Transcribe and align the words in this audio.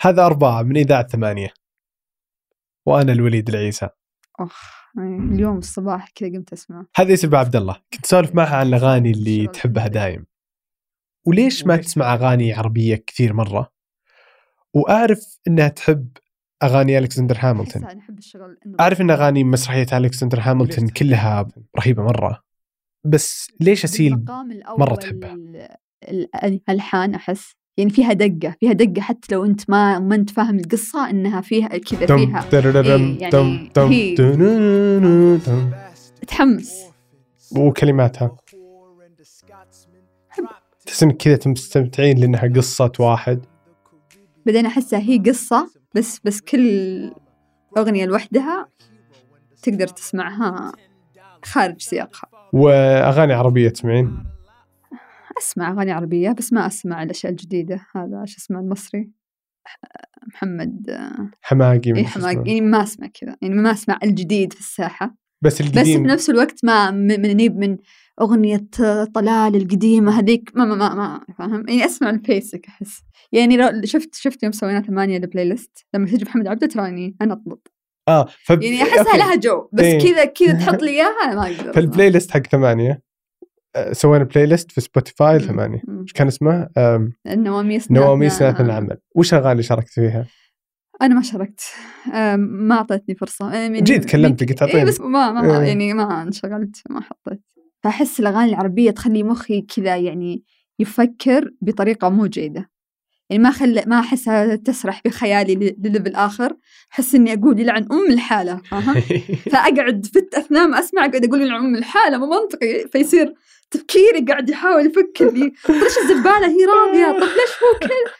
هذا 0.00 0.26
أربعة 0.26 0.62
من 0.62 0.76
إذاعة 0.76 1.06
ثمانية. 1.06 1.52
وأنا 2.86 3.12
الوليد 3.12 3.48
العيسى. 3.48 3.88
يعني 4.96 5.34
اليوم 5.34 5.58
الصباح 5.58 6.10
كذا 6.14 6.28
قمت 6.28 6.52
أسمع. 6.52 6.86
هذا 6.96 7.12
يسبع 7.12 7.38
عبد 7.38 7.56
الله. 7.56 7.82
كنت 7.92 8.06
سولف 8.06 8.34
معها 8.34 8.56
عن 8.56 8.66
الأغاني 8.66 9.10
اللي 9.10 9.46
تحبها 9.46 9.86
دايم. 9.86 10.26
وليش 11.26 11.66
ما 11.66 11.76
تسمع 11.76 12.14
أغاني 12.14 12.52
عربية 12.52 12.96
كثير 13.06 13.32
مرة؟ 13.32 13.72
وأعرف 14.74 15.38
أنها 15.48 15.68
تحب 15.68 16.08
أغاني 16.62 16.98
ألكسندر 16.98 17.34
هامilton 17.34 17.76
إنه 18.66 18.76
أعرف 18.80 19.00
أن 19.00 19.10
أغاني 19.10 19.44
مسرحية 19.44 19.86
ألكسندر 19.92 20.40
هامilton 20.40 20.92
كلها 20.92 21.48
رهيبة 21.78 22.02
مرة. 22.02 22.44
بس 23.04 23.52
ليش 23.60 23.84
أسيل 23.84 24.24
مرة 24.78 24.94
تحبها. 24.94 25.34
ال- 25.34 26.36
الألحان 26.44 27.14
أحس؟ 27.14 27.57
يعني 27.78 27.90
فيها 27.90 28.12
دقة 28.12 28.54
فيها 28.60 28.72
دقة 28.72 29.00
حتى 29.00 29.34
لو 29.34 29.44
أنت 29.44 29.70
ما 29.70 29.98
ما 29.98 30.14
أنت 30.14 30.30
فاهم 30.30 30.58
القصة 30.58 31.10
إنها 31.10 31.40
فيها 31.40 31.68
كذا 31.68 32.06
فيها. 32.26 32.40
إيه، 32.82 33.20
يعني 33.20 33.30
هي-. 33.90 35.38
تحمس. 36.26 36.72
وكلماتها. 37.56 38.36
تحس 40.86 41.02
انك 41.02 41.16
كذا 41.16 41.36
تستمتعين 41.36 42.18
لأنها 42.18 42.52
قصة 42.56 42.92
واحد. 42.98 43.40
بعدين 44.46 44.66
أحسها 44.66 44.98
هي 44.98 45.18
قصة 45.18 45.70
بس 45.94 46.20
بس 46.24 46.40
كل 46.40 47.10
أغنية 47.78 48.06
لوحدها 48.06 48.68
تقدر 49.62 49.86
تسمعها 49.88 50.72
خارج 51.44 51.80
سياقها. 51.80 52.28
وأغاني 52.52 53.32
عربية 53.32 53.68
تسمعين؟ 53.68 54.37
أسمع 55.38 55.72
أغاني 55.72 55.92
عربية 55.92 56.32
بس 56.32 56.52
ما 56.52 56.66
أسمع 56.66 57.02
الأشياء 57.02 57.32
الجديدة. 57.32 57.86
هذا 57.96 58.22
شو 58.26 58.36
اسمه 58.38 58.60
المصري؟ 58.60 59.10
محمد 60.34 60.98
حماقي 61.42 61.92
إيه 61.96 62.02
شو 62.06 62.08
حماق 62.10 62.28
اسمه. 62.30 62.44
يعني 62.46 62.60
ما 62.60 62.82
أسمع 62.82 63.06
كذا. 63.06 63.36
يعني 63.42 63.54
ما 63.54 63.72
أسمع 63.72 63.98
الجديد 64.02 64.52
في 64.52 64.60
الساحة. 64.60 65.16
بس 65.44 65.54
بس 65.54 65.60
القديم. 65.60 66.02
بنفس 66.02 66.30
الوقت 66.30 66.64
ما 66.64 66.90
م- 66.90 66.94
من 66.94 67.36
نيب 67.36 67.56
من 67.56 67.76
أغنية 68.20 68.66
طلال 69.14 69.56
القديمة 69.56 70.18
هذيك 70.18 70.50
ما 70.54 70.64
ما 70.64 70.74
ما, 70.74 70.94
ما 70.94 71.20
فاهم؟ 71.38 71.64
يعني 71.68 71.84
أسمع 71.84 72.10
ال 72.10 72.19
basic 72.19 72.66
أحس. 72.66 73.00
يعني 73.32 73.56
لو 73.56 73.70
شفت 73.84 74.14
شفت 74.14 74.42
يوم 74.42 74.52
سوينا 74.52 74.80
ثمانية 74.80 75.16
ال 75.16 75.48
playlist 75.48 75.86
لما 75.94 76.06
تجي 76.06 76.24
محمد 76.24 76.46
عبده 76.46 76.66
تراني 76.66 77.16
أنا 77.22 77.32
أطلب. 77.32 77.58
آه 78.08 78.26
فب... 78.44 78.62
يعني 78.62 78.82
okay. 78.82 79.18
لها 79.18 79.34
جو 79.34 79.68
بس 79.72 79.84
إيه. 79.84 79.98
كذا 79.98 80.24
كذا 80.24 80.52
تحط 80.66 80.82
لي 80.82 80.90
إياها 80.90 81.34
ما 81.34 81.42
أقدر. 81.46 81.72
فال 81.72 81.85
play 81.85 82.10
list 82.10 82.30
حق 82.30 82.46
ثمانية. 82.46 82.90
آه، 82.90 83.02
سوينا 83.92 84.24
playlist 84.24 84.72
في 84.72 84.80
Spotify. 84.80 85.38
ثمانية. 85.40 85.82
إيش 86.02 86.12
كان 86.12 86.26
اسمه؟ 86.26 86.68
النواميس 87.26 87.90
نواميس 87.92 88.42
ناثن 88.42 88.64
العمل 88.64 88.96
وش 89.14 89.34
الأغاني 89.34 89.52
اللي 89.52 89.62
شاركت 89.62 89.88
فيها؟ 89.88 90.26
أنا 91.02 91.14
ما 91.14 91.22
شاركت 91.22 91.60
ما 92.38 92.74
أعطتني 92.74 93.14
فرصة 93.14 93.52
أه، 93.52 93.68
من- 93.68 93.82
جيت 93.84 94.04
كلمتك، 94.04 94.42
من- 94.42 94.48
قلت 94.48 94.62
أعطيني. 94.62 94.78
إيه 94.80 94.84
بس 94.88 95.00
ما, 95.00 95.32
ما. 95.32 95.66
يعني 95.66 95.94
ما 95.94 96.22
انشغلت 96.22 96.76
ما 96.90 97.00
حطيت 97.00 97.42
فأحس 97.82 98.20
الأغاني 98.20 98.50
العربية 98.50 98.90
تخلي 98.90 99.22
مخي 99.22 99.62
كذا 99.62 99.96
يعني 99.96 100.42
يفكر 100.78 101.50
بطريقة 101.60 102.08
مو 102.08 102.26
جيدة 102.26 102.70
يعني 103.30 103.42
ما 103.42 103.50
خل 103.50 103.82
ما 103.86 104.00
أحسها 104.00 104.56
تسرح 104.56 105.02
بخيالي 105.04 105.54
ل 105.54 105.64
level 105.64 106.14
آخر 106.14 106.56
أحس 106.92 107.14
إني 107.14 107.32
أقول 107.34 107.60
يلعن 107.60 107.88
أم 107.92 108.06
الحالة 108.12 108.56
فاهم 108.70 109.00
فأقعد 109.52 110.06
في 110.06 110.26
أثناء 110.34 110.68
ما 110.68 110.78
أسمع 110.78 111.04
أقعد 111.04 111.24
أقول 111.24 111.42
يلعن 111.42 111.60
أم 111.64 111.76
الحالة 111.76 112.18
مو 112.18 112.26
منطقي. 112.26 112.88
فيصير 112.92 113.34
تفكيري 113.70 114.20
قاعد 114.28 114.50
يحاول 114.50 114.86
يفكر 114.86 115.30
لي. 115.32 115.52
ليش 115.68 115.98
الزبالة 116.02 116.46
هي 116.46 116.64
راضية؟ 116.64 117.18
طب 117.20 117.26
ليش 117.26 117.50
هو 117.62 117.78
كذا؟ 117.80 118.12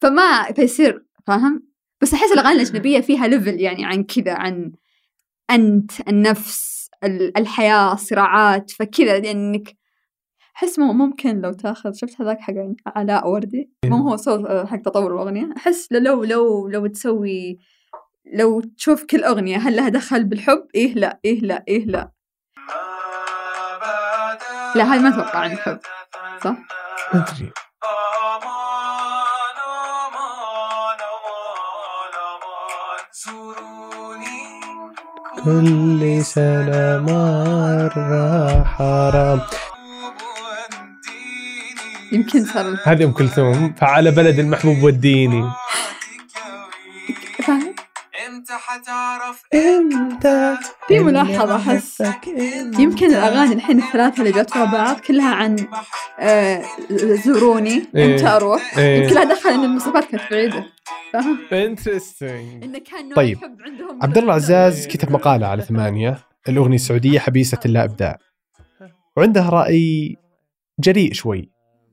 فما 0.00 0.52
فيصير 0.52 1.04
فاهم؟ 1.26 1.62
بس 2.00 2.14
أحس 2.14 2.32
الأغاني 2.32 2.54
الأجنبية 2.56 3.00
فيها 3.00 3.26
level 3.28 3.60
يعني 3.60 3.84
عن 3.84 4.04
كذا 4.04 4.32
عن 4.32 4.72
أنت 5.50 5.90
النفس 6.08 6.88
ال- 7.04 7.38
الحياة 7.38 7.92
الصراعات 7.92 8.70
فكذا. 8.70 9.18
لأنك 9.18 9.62
أحس 9.68 9.79
مو- 10.78 10.92
ممكن 10.92 11.40
لو 11.40 11.52
تاخذ 11.52 11.92
شفت 11.92 12.20
هذاك 12.20 12.40
حق 12.40 12.52
علاء 12.86 13.28
وردي؟ 13.28 13.70
مو 13.84 13.96
هو 14.08 14.16
صوت 14.16 14.66
حق 14.66 14.76
تطور 14.76 15.14
الأغنية. 15.14 15.48
أحس 15.56 15.88
لو 15.92 16.24
لو 16.24 16.68
لو 16.68 16.86
تسوي 16.86 17.58
لو 18.34 18.60
تشوف 18.60 19.04
كل 19.04 19.24
أغنية 19.24 19.56
هل 19.56 19.76
لها 19.76 19.88
دخل 19.88 20.24
بالحب؟ 20.24 20.66
إيه 20.74 20.94
لا 20.94 21.20
إيه 21.24 21.40
لا 21.40 21.64
إيه 21.68 21.86
لا. 21.86 22.10
لا 24.76 24.92
هاي 24.92 24.98
ما 24.98 25.08
أتوقع 25.08 25.38
عن 25.38 25.52
الحب 25.52 25.78
صح؟ 26.44 26.56
أدري. 27.12 27.52
كل 35.44 36.24
سنة 36.24 36.98
مرة 36.98 38.64
حرام. 38.64 39.40
يمكن 42.12 42.44
صار 42.44 42.78
هذه 42.84 43.04
أم 43.04 43.12
كلثوم 43.12 43.72
فعلى 43.72 44.10
بلد 44.10 44.38
المحبوب 44.38 44.82
وديني 44.82 45.50
فاهم؟ 47.42 47.74
انت 48.28 48.50
حتعرف 48.50 49.42
انت 49.54 50.54
في 50.88 50.98
ملاحظة 50.98 51.56
أحس 51.56 52.04
يمكن 52.78 53.06
الأغاني 53.06 53.54
الحين 53.54 53.78
الثلاثة 53.78 54.22
اللي 54.22 54.32
جت 54.32 54.56
ورا 54.56 54.64
بعض 54.64 55.00
كلها 55.00 55.34
عن 55.34 55.56
آه 56.18 56.62
زوروني 57.24 57.82
إيه. 57.96 58.14
أنت 58.14 58.24
أروح 58.24 58.78
إيه. 58.78 59.02
يمكن 59.02 59.14
لها 59.14 59.24
دخل 59.24 59.50
إن 59.50 59.64
المواصفات 59.64 60.04
كانت 60.04 60.22
بعيدة 60.30 60.66
فاهم؟ 61.12 61.38
انترستنج 61.52 62.64
إنه 62.64 62.78
كان 62.78 63.04
نوع 63.08 63.16
طيب. 63.16 63.36
الحب 63.36 63.56
عندهم 63.60 64.02
عبد 64.02 64.18
الله 64.18 64.34
عزاز 64.34 64.86
كتب 64.86 65.12
مقالة 65.12 65.46
على 65.46 65.62
ثمانية 65.62 66.18
الأغنية 66.48 66.76
السعودية 66.76 67.18
حبيسة 67.18 67.58
اللا 67.66 67.84
إبداع 67.84 68.18
وعنده 69.16 69.48
رأي 69.48 70.16
جريء 70.80 71.12
شوي 71.12 71.50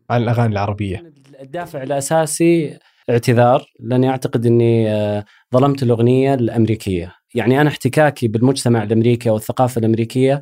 عن 0.09 0.23
الأغاني 0.23 0.53
العربية. 0.53 1.13
الدافع 1.41 1.83
الأساسي 1.83 2.79
اعتذار 3.09 3.65
لأني 3.79 4.09
أعتقد 4.09 4.45
إني 4.45 4.91
آه، 4.91 5.25
ظلمت 5.53 5.83
الأغنية 5.83 6.33
الأمريكية، 6.33 7.13
يعني 7.35 7.61
أنا 7.61 7.69
احتكاكي 7.69 8.27
بالمجتمع 8.27 8.83
الأمريكي 8.83 9.29
أو 9.29 9.35
الثقافة 9.35 9.79
الأمريكية 9.79 10.41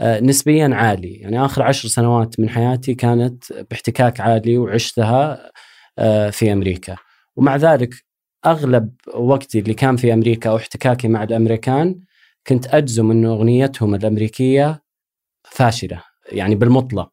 آه، 0.00 0.20
نسبيا 0.20 0.70
عالي، 0.74 1.12
يعني 1.14 1.44
آخر 1.44 1.62
عشر 1.62 1.88
سنوات 1.88 2.40
من 2.40 2.48
حياتي 2.48 2.94
كانت 2.94 3.44
باحتكاك 3.70 4.20
عالي 4.20 4.58
وعشتها 4.58 5.50
آه، 5.98 6.30
في 6.30 6.52
أمريكا، 6.52 6.96
ومع 7.36 7.56
ذلك 7.56 7.94
أغلب 8.46 8.90
وقتي 9.14 9.58
اللي 9.58 9.74
كان 9.74 9.96
في 9.96 10.12
أمريكا 10.12 10.50
أو 10.50 10.56
احتكاكي 10.56 11.08
مع 11.08 11.22
الأمريكان 11.22 12.00
كنت 12.46 12.66
أجزم 12.66 13.10
انه 13.10 13.32
أغنيتهم 13.32 13.94
الأمريكية 13.94 14.82
فاشلة، 15.44 16.02
يعني 16.32 16.54
بالمطلق. 16.54 17.11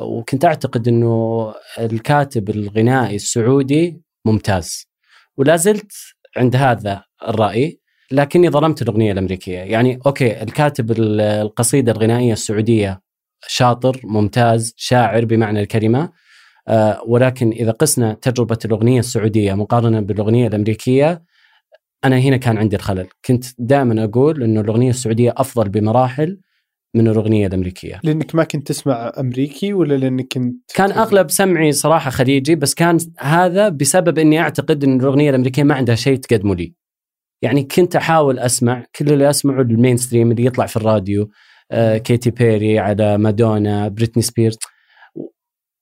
وكنت 0.00 0.44
أعتقد 0.44 0.88
إنه 0.88 1.54
الكاتب 1.78 2.50
الغنائي 2.50 3.16
السعودي 3.16 4.00
ممتاز 4.26 4.86
ولا 5.36 5.56
زلت 5.56 5.92
عند 6.36 6.56
هذا 6.56 7.02
الرأي 7.28 7.80
لكني 8.12 8.50
ظلمت 8.50 8.82
الأغنية 8.82 9.12
الأمريكية. 9.12 9.58
يعني 9.58 9.98
أوكي 10.06 10.42
الكاتب 10.42 10.90
ال- 10.90 11.20
القصيدة 11.20 11.92
الغنائية 11.92 12.32
السعودية 12.32 13.00
شاطر 13.46 14.00
ممتاز 14.04 14.74
شاعر 14.76 15.24
بمعنى 15.24 15.60
الكلمة 15.60 16.10
آه، 16.68 17.02
ولكن 17.06 17.50
إذا 17.50 17.70
قسنا 17.70 18.12
تجربة 18.14 18.58
الأغنية 18.64 18.98
السعودية 18.98 19.54
مقارنة 19.54 20.00
بالأغنية 20.00 20.46
الأمريكية 20.46 21.22
أنا 22.04 22.18
هنا 22.18 22.36
كان 22.36 22.58
عندي 22.58 22.76
الخلل. 22.76 23.06
كنت 23.24 23.44
دائما 23.58 24.04
أقول 24.04 24.42
إنه 24.42 24.60
الأغنية 24.60 24.90
السعودية 24.90 25.34
أفضل 25.36 25.68
بمراحل 25.68 26.40
من 26.96 27.08
الأغنية 27.08 27.46
الأمريكية. 27.46 28.00
لأنك 28.04 28.34
ما 28.34 28.44
كنت 28.44 28.66
تسمع 28.68 29.12
أمريكي 29.20 29.72
ولا 29.72 29.94
لأنك 29.94 30.26
كنت 30.32 30.56
كان 30.74 30.92
أغلب 30.92 31.30
سمعي 31.30 31.72
صراحة 31.72 32.10
خليجي 32.10 32.54
بس 32.54 32.74
كان 32.74 32.98
هذا 33.18 33.68
بسبب 33.68 34.18
إني 34.18 34.40
أعتقد 34.40 34.84
إن 34.84 35.00
الأغنية 35.00 35.30
الأمريكية 35.30 35.62
ما 35.62 35.74
عندها 35.74 35.94
شيء 35.94 36.16
تقدمه 36.16 36.54
لي. 36.54 36.74
يعني 37.42 37.62
كنت 37.62 37.96
أحاول 37.96 38.38
أسمع 38.38 38.84
كل 38.98 39.12
اللي 39.12 39.30
أسمعه 39.30 39.60
ال 39.60 39.96
mainstream 39.96 40.30
اللي 40.30 40.44
يطلع 40.44 40.66
في 40.66 40.76
الراديو 40.76 41.30
آه، 41.70 41.98
كيتي 41.98 42.30
بيري 42.30 42.78
على 42.78 43.18
مادونا 43.18 43.88
بريتني 43.88 44.22
سبيرز. 44.22 44.56
و- 45.14 45.28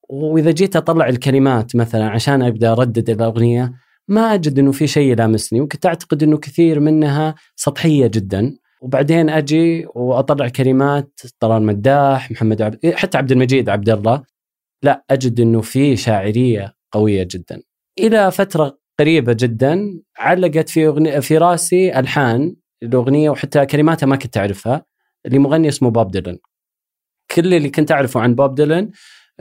وإذا 0.09 0.51
جيت 0.51 0.77
أطلع 0.77 1.09
الكلمات 1.09 1.77
مثلا 1.77 2.05
عشان 2.11 2.43
أبدأ 2.43 2.73
أردد 2.73 3.11
الأغنية 3.11 3.73
ما 4.09 4.35
أجد 4.35 4.59
إنه 4.59 4.73
في 4.73 4.87
شيء 4.87 5.11
يلامسني 5.13 5.61
وكنت 5.61 5.87
أعتقد 5.87 6.23
إنه 6.23 6.39
كثير 6.39 6.81
منها 6.81 7.35
سطحية 7.57 8.07
جدا. 8.07 8.57
وبعدين 8.85 9.31
أجي 9.31 9.87
وأطلع 9.95 10.49
كلمات 10.49 11.21
طلال 11.41 11.63
مداح 11.63 12.31
محمد 12.31 12.63
عبد 12.63 12.95
حتى 12.95 13.19
عبد 13.19 13.33
المجيد 13.33 13.69
عبد 13.69 13.89
الله. 13.91 14.23
لا 14.83 15.05
أجد 15.11 15.41
إنه 15.41 15.61
في 15.61 15.97
شاعرية 15.97 16.75
قوية 16.93 17.29
جدا. 17.31 17.63
إلى 17.99 18.31
فترة 18.31 18.79
قريبة 19.01 19.33
جدا 19.33 20.01
علقت 20.19 20.69
في 20.69 20.87
أغنية 20.87 21.19
في 21.19 21.39
رأسي 21.39 21.99
ألحان 21.99 22.57
الأغنية 22.83 23.31
وحتى 23.31 23.67
كلماتها 23.67 24.07
ما 24.07 24.17
كنت 24.17 24.37
أعرفها 24.37 24.85
لمغني 25.27 25.69
اسمه 25.69 25.91
بوب 25.91 26.11
ديلن 26.11 26.39
كل 27.31 27.55
اللي 27.55 27.71
كنت 27.71 27.93
أعرفه 27.93 28.21
عن 28.21 28.35
بوب 28.35 28.55
ديلن 28.55 28.91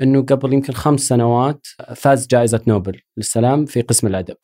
إنه 0.02 0.22
قبل 0.22 0.54
يمكن 0.54 0.74
خمس 0.74 1.02
سنوات 1.02 1.68
فاز 1.96 2.28
جائزة 2.28 2.62
نوبل 2.68 3.00
للسلام 3.18 3.66
في 3.66 3.82
قسم 3.82 4.08
الأدب. 4.08 4.38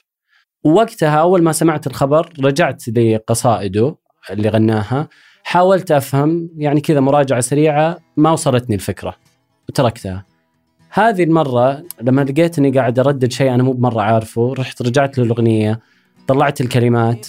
ووقتها 0.63 1.19
أول 1.19 1.43
ما 1.43 1.51
سمعت 1.51 1.87
الخبر 1.87 2.33
رجعت 2.39 2.89
لقصائده. 2.89 3.95
اللي 4.31 4.49
غناها. 4.49 5.07
حاولت 5.43 5.91
أفهم 5.91 6.49
يعني 6.57 6.81
كذا 6.81 6.99
مراجعة 6.99 7.39
سريعة 7.39 7.99
ما 8.17 8.31
وصلتني 8.31 8.75
الفكرة. 8.75 9.15
وتركتها 9.69 10.25
هذه 10.91 11.23
المرة 11.23 11.83
لما 12.01 12.21
لقيت 12.21 12.59
اني 12.59 12.71
قاعد 12.71 12.99
أردد 12.99 13.31
شيء 13.31 13.53
أنا 13.53 13.63
مو 13.63 13.71
بمرة 13.71 14.01
عارفه 14.01 14.53
رحت 14.53 14.81
رجعت 14.81 15.17
للأغنية 15.17 15.79
طلعت 16.27 16.61
الكلمات. 16.61 17.27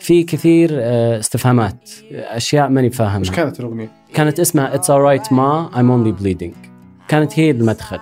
في 0.00 0.22
كثير 0.22 0.70
آه، 0.72 1.18
استفهامات 1.18 1.90
أشياء 2.12 2.68
ماني 2.68 2.90
فاهمها. 2.90 3.20
وش 3.20 3.30
كانت 3.30 3.60
الأغنية؟ 3.60 3.90
كانت 4.14 4.40
اسمها 4.40 4.76
It's 4.76 4.86
alright 4.86 5.32
ما 5.32 5.70
I'm 5.72 5.76
only 5.76 6.22
bleeding. 6.22 6.68
كانت 7.08 7.38
هي 7.38 7.50
المدخل. 7.50 7.98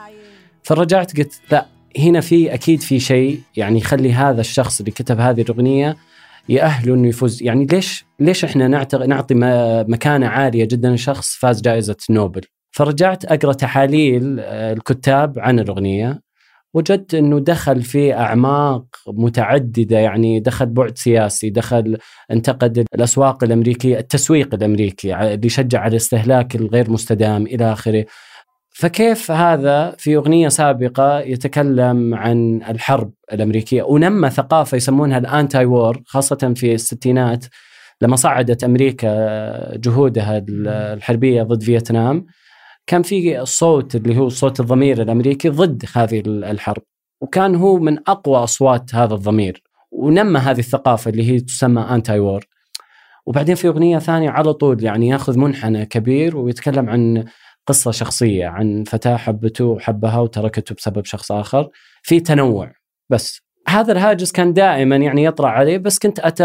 فرجعت 0.62 1.16
قلت 1.16 1.40
لا 1.52 1.66
هنا 1.98 2.20
في 2.20 2.54
أكيد 2.54 2.80
في 2.80 3.00
شيء 3.00 3.40
يعني 3.56 3.78
يخلي 3.78 4.12
هذا 4.12 4.40
الشخص 4.40 4.78
اللي 4.80 4.90
كتب 4.90 5.20
هذه 5.20 5.42
الأغنية 5.42 5.96
يأهله 6.48 6.94
إنه 6.94 7.08
يفوز. 7.08 7.42
يعني 7.42 7.66
ليش 7.66 8.04
ليش 8.20 8.44
إحنا 8.44 8.68
نعطي 9.06 9.34
مكانة 9.88 10.26
عالية 10.26 10.64
جدا 10.64 10.90
لشخص 10.90 11.34
فاز 11.34 11.60
جائزة 11.60 11.96
نوبل؟ 12.10 12.40
فرجعت 12.70 13.24
أقرأ 13.24 13.52
تحاليل 13.52 14.40
آه، 14.40 14.72
الكتاب 14.72 15.38
عن 15.38 15.60
الأغنية 15.60 16.20
وجدت 16.74 17.14
إنه 17.14 17.40
دخل 17.40 17.82
في 17.82 18.14
أعماق 18.14 18.84
متعددة. 19.08 19.98
يعني 19.98 20.40
دخل 20.40 20.66
بعد 20.66 20.98
سياسي 20.98 21.50
دخل 21.50 21.98
انتقد 22.30 22.86
الأسواق 22.94 23.44
الأمريكية 23.44 23.98
التسويق 23.98 24.54
الأمريكي 24.54 25.16
اللي 25.16 25.46
يشجع 25.46 25.80
على 25.80 25.90
الاستهلاك 25.90 26.56
الغير 26.56 26.90
مستدام 26.90 27.46
إلى 27.46 27.72
آخره. 27.72 28.04
فكيف 28.78 29.30
هذا 29.30 29.94
في 29.98 30.16
أغنية 30.16 30.48
سابقة 30.48 31.20
يتكلم 31.20 32.14
عن 32.14 32.62
الحرب 32.62 33.12
الأمريكية؟ 33.32 33.82
ونمى 33.82 34.30
ثقافة 34.30 34.76
يسمونها 34.76 35.18
ال 35.18 35.64
anti-war 35.64 36.02
خاصة 36.06 36.52
في 36.56 36.74
الستينات 36.74 37.44
لما 38.02 38.16
صعدت 38.16 38.64
أمريكا 38.64 39.76
جهودها 39.76 40.44
الحربية 40.48 41.42
ضد 41.42 41.62
فيتنام 41.62 42.26
كان 42.86 43.02
في 43.02 43.46
صوت 43.46 43.94
اللي 43.94 44.18
هو 44.18 44.28
صوت 44.28 44.60
الضمير 44.60 45.02
الأمريكي 45.02 45.48
ضد 45.48 45.84
هذه 45.94 46.22
الحرب 46.26 46.82
وكان 47.20 47.54
هو 47.54 47.78
من 47.78 47.98
أقوى 47.98 48.36
أصوات 48.36 48.94
هذا 48.94 49.14
الضمير 49.14 49.62
ونمى 49.90 50.38
هذه 50.38 50.58
الثقافة 50.58 51.10
اللي 51.10 51.30
هي 51.30 51.40
تسمى 51.40 51.82
anti-war 51.82 52.44
وبعدين 53.26 53.54
في 53.54 53.68
أغنية 53.68 53.98
ثانية 53.98 54.30
على 54.30 54.52
طول 54.52 54.84
يعني 54.84 55.08
يأخذ 55.08 55.38
منحنى 55.38 55.86
كبير 55.86 56.36
ويتكلم 56.36 56.90
عن 56.90 57.24
قصة 57.68 57.90
شخصية 57.90 58.46
عن 58.46 58.84
فتاة 58.86 59.16
حبته 59.16 59.64
وحبها 59.64 60.18
وتركته 60.18 60.74
بسبب 60.74 61.04
شخص 61.04 61.32
آخر. 61.32 61.68
في 62.02 62.20
تنوع. 62.20 62.72
بس 63.10 63.40
هذا 63.68 63.92
الهاجس 63.92 64.32
كان 64.32 64.52
دائما 64.52 64.96
يعني 64.96 65.24
يطرح 65.24 65.52
عليه 65.52 65.78
بس 65.78 65.98
كنت 65.98 66.18
أت... 66.20 66.40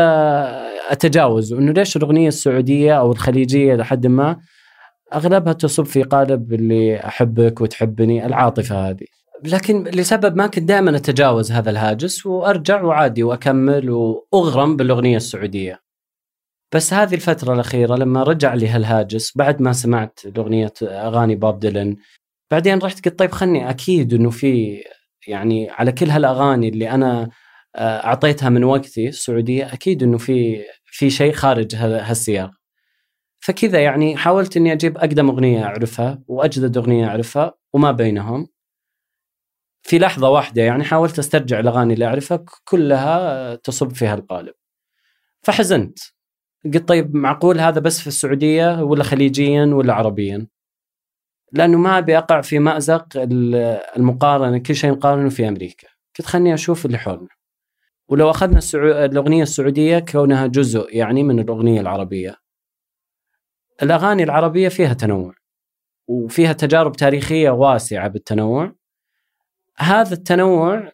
اتجاوز 0.90 1.54
إنه 1.54 1.72
ليش 1.72 1.98
الأغنية 1.98 2.28
السعودية 2.28 3.00
أو 3.00 3.12
الخليجية 3.12 3.75
لحد 3.75 4.08
ما؟ 4.08 4.38
أغلبها 5.14 5.54
تصب 5.54 5.86
في 5.86 6.04
قالب 6.04 6.54
اللي 6.54 7.00
أحبك 7.00 7.62
وتحبني 7.62 8.25
العاطفة 8.25 8.90
هذه. 8.90 9.06
لكن 9.44 9.84
لسبب 9.84 10.36
ما 10.36 10.48
كنت 10.48 10.64
دائما 10.64 10.98
أتجاوز 10.98 11.52
هذا 11.52 11.70
الهاجس 11.70 12.25
وأرجع 12.25 12.81
وعادي 12.81 13.24
وأكمل 13.24 13.90
وأغرم 13.90 14.75
بالأغنية 14.75 15.18
السعودية. 15.18 15.80
بس 16.74 16.94
هذه 16.94 17.16
الفترة 17.16 17.54
الأخيرة 17.54 17.96
لما 17.96 18.24
رجع 18.24 18.54
لي 18.54 18.68
هالهاجس 18.68 19.38
بعد 19.38 19.62
ما 19.62 19.74
سمعت 19.74 20.20
أغنية 20.38 20.74
أغاني 20.81 21.36
بوب 21.36 21.60
ديلن 21.60 21.96
بعدين 22.52 22.80
رحت 22.80 23.06
قلت 23.06 23.20
طيب 23.20 23.31
خلني 23.31 23.70
أكيد 23.70 24.14
إنه 24.14 24.30
في 24.30 24.84
يعني 25.28 25.70
على 25.70 25.92
كل 25.92 26.10
هالأغاني 26.10 26.70
اللي 26.70 26.90
أنا 26.90 27.30
آه، 27.75 28.06
أعطيتها 28.06 28.50
من 28.50 28.64
وقتي 28.64 29.08
السعودية 29.08 29.74
أكيد 29.74 30.04
إنه 30.04 30.18
في 30.18 30.64
في 30.86 31.10
شيء 31.10 31.34
خارج 31.34 31.75
ها- 31.75 32.10
هالسياق. 32.12 32.52
فكذا 33.40 33.80
يعني 33.84 34.18
حاولت 34.18 34.58
إني 34.58 34.74
أجيب 34.74 34.98
أقدم 34.98 35.30
أغنية 35.30 35.64
أعرفها 35.64 36.24
وأجدد 36.28 36.78
أغنية 36.78 37.08
أعرفها 37.08 37.54
وما 37.74 37.92
بينهم. 37.92 38.48
في 39.84 40.00
لحظة 40.00 40.30
واحدة 40.30 40.62
يعني 40.62 40.84
حاولت 40.84 41.20
أسترجع 41.20 41.60
الأغاني 41.60 41.94
اللي 41.94 42.06
أعرفها 42.06 42.46
كلها 42.66 43.56
تصب 43.56 43.92
في 43.92 44.06
هالقالب. 44.08 44.54
فحزنت. 45.42 46.00
قلت 46.65 46.88
طيب 46.88 47.15
معقول 47.15 47.60
هذا 47.60 47.80
بس 47.80 48.01
في 48.01 48.07
السعودية 48.07 48.83
ولا 48.83 49.04
خليجيا 49.04 49.65
ولا 49.65 49.94
عربيا؟ 49.94 50.48
لأنه 51.51 51.77
ما 51.77 51.98
أبي 51.98 52.18
أقع 52.18 52.42
في 52.42 52.60
مأزق 52.60 53.07
ال- 53.15 53.56
المقارنة 53.98 54.57
كل 54.57 54.75
شيء 54.75 54.92
نقارنه 54.92 55.30
في 55.30 55.48
أمريكا. 55.48 55.88
قلت 56.19 56.27
خلني 56.27 56.54
أشوف 56.54 56.86
اللي 56.86 56.98
حولنا. 56.98 57.27
ولو 58.07 58.30
أخذنا 58.30 58.57
السعو... 58.57 58.88
الأغنية 58.92 59.44
السعودية 59.44 60.00
كونها 60.00 60.48
جزء 60.48 60.95
يعني 60.95 61.24
من 61.24 61.39
الأغنية 61.39 61.81
العربية. 61.81 62.38
الأغاني 63.83 64.24
العربية 64.24 64.69
فيها 64.69 64.94
تنوع 64.94 65.33
وفيها 66.07 66.54
تجارب 66.54 66.92
تاريخية 66.92 67.50
واسعة 67.50 68.07
بالتنوع. 68.07 68.75
هذا 69.77 70.13
التنوع 70.13 70.92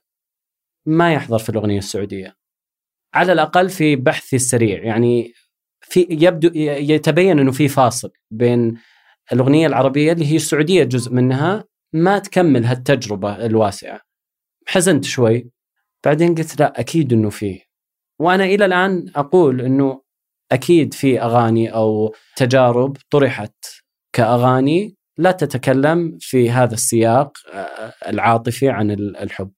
ما 0.86 1.13
يحضر 1.13 1.39
في 1.39 1.50
الأغنية 1.50 1.77
السعودية. 1.77 2.36
على 3.13 3.31
الأقل 3.31 3.69
في 3.69 3.95
بحثي 3.95 4.36
السريع 4.36 4.83
يعني 4.83 5.33
في 5.89 6.07
يبدو 6.09 6.50
يتبين 6.56 7.39
انه 7.39 7.51
في 7.51 7.68
فاصل 7.68 8.12
بين 8.31 8.77
الأغنية 9.33 9.68
العربية 9.68 10.12
اللي 10.12 10.25
هي 10.31 10.36
السعودية 10.36 10.83
جزء 10.83 11.13
منها 11.13 11.63
ما 11.94 12.19
تكمل 12.19 12.65
هالتجربة 12.65 13.45
الواسعة. 13.45 14.01
حزنت 14.68 15.06
شوي. 15.06 15.50
بعدين 16.06 16.36
قلت 16.36 16.59
لا 16.59 16.80
أكيد 16.80 17.13
إنه 17.13 17.30
فيه 17.30 17.62
وأنا 18.19 18.44
إلى 18.45 18.65
الآن 18.65 19.06
أقول 19.15 19.62
إنه 19.62 20.01
أكيد 20.51 20.94
في 20.94 21.21
أغاني 21.21 21.74
أو 21.74 22.15
تجارب 22.35 22.97
طرحت 23.12 23.65
كأغاني 24.13 24.95
لا 25.18 25.31
تتكلم 25.31 26.18
في 26.21 26.50
هذا 26.51 26.74
السياق 26.74 27.31
آه، 27.53 27.94
العاطفي 28.07 28.69
عن 28.69 28.92
ال- 28.92 29.18
الحب. 29.18 29.51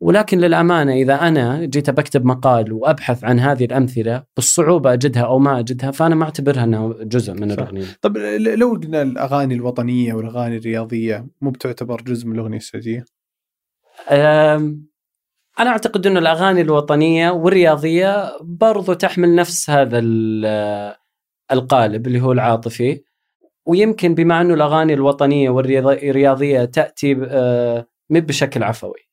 ولكن 0.00 0.38
للأمانة 0.38 0.92
إذا 0.92 1.14
أنا 1.14 1.64
جيت 1.64 1.90
بكتب 1.90 2.24
مقال 2.24 2.72
وأبحث 2.72 3.24
عن 3.24 3.40
هذه 3.40 3.64
الأمثلة 3.64 4.22
بالصعوبة 4.36 4.92
أجدها 4.92 5.22
أو 5.22 5.38
ما 5.38 5.58
أجدها 5.58 5.90
فأنا 5.90 6.14
ما 6.14 6.24
أعتبرها 6.24 6.64
إنها 6.64 6.94
جزء 7.02 7.32
من. 7.32 7.50
الأغنية. 7.50 7.84
طب 8.02 8.16
لو 8.56 8.70
قلنا 8.70 9.02
الأغاني 9.02 9.54
الوطنية 9.54 10.14
والأغاني 10.14 10.56
الرياضية 10.56 11.26
مو 11.40 11.50
بتعتبر 11.50 12.00
جزء 12.02 12.26
من 12.26 12.34
الأغنية 12.34 12.56
السعودية؟ 12.56 13.04
أنا 15.60 15.70
أعتقد 15.70 16.06
إنه 16.06 16.18
الأغاني 16.18 16.60
الوطنية 16.60 17.30
والرياضية 17.30 18.38
برضو 18.40 18.92
تحمل 18.92 19.34
نفس 19.34 19.70
هذا 19.70 19.98
ال- 19.98 20.94
القالب 21.52 22.06
اللي 22.06 22.20
هو 22.20 22.32
العاطفي 22.32 23.00
ويمكن 23.66 24.14
بما 24.14 24.40
إنه 24.40 24.54
الأغاني 24.54 24.94
الوطنية 24.94 25.50
والرياضيه 25.50 26.64
تأتي 26.64 27.16
آه، 27.28 27.86
مو 28.10 28.20
بشكل 28.20 28.62
عفوي 28.62 29.05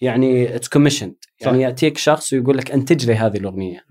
يعني 0.00 0.56
it's 0.56 0.68
commissioned 0.68 1.14
يعني 1.40 1.56
صح. 1.58 1.62
يأتيك 1.62 1.98
شخص 1.98 2.32
ويقول 2.32 2.58
لك 2.58 2.70
أنتج 2.70 3.06
لي 3.06 3.14
هذه 3.14 3.36
الأغنية. 3.36 3.84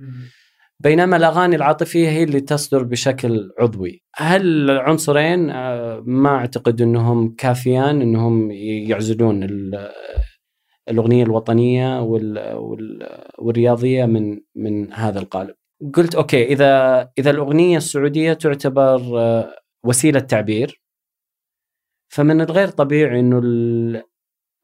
بينما 0.79 1.17
الأغاني 1.17 1.55
العاطفية 1.55 2.09
هي 2.09 2.23
اللي 2.23 2.41
تصدر 2.41 2.83
بشكل 2.83 3.51
عضوي. 3.59 4.03
هل 4.15 4.69
العنصرين 4.69 5.49
آه، 5.49 6.03
ما 6.05 6.29
أعتقد 6.29 6.81
أنهم 6.81 7.35
كافيان 7.35 8.01
أنهم 8.01 8.51
يعزلون 8.51 9.43
ال- 9.43 9.89
الأغنية 10.89 11.23
الوطنية 11.23 12.01
وال 12.01 12.53
وال 12.55 13.07
والرياضية 13.39 14.05
من 14.05 14.39
من 14.55 14.93
هذا 14.93 15.19
القالب. 15.19 15.55
قلت 15.93 16.15
okay 16.15 16.45
إذا 16.45 17.01
إذا 17.17 17.29
الأغنية 17.31 17.77
السعودية 17.77 18.33
تعتبر 18.33 19.19
آه، 19.19 19.55
وسيلة 19.83 20.19
تعبير 20.19 20.81
فمن 22.11 22.41
الغير 22.41 22.67
طبيعي 22.67 23.19
إنه 23.19 23.41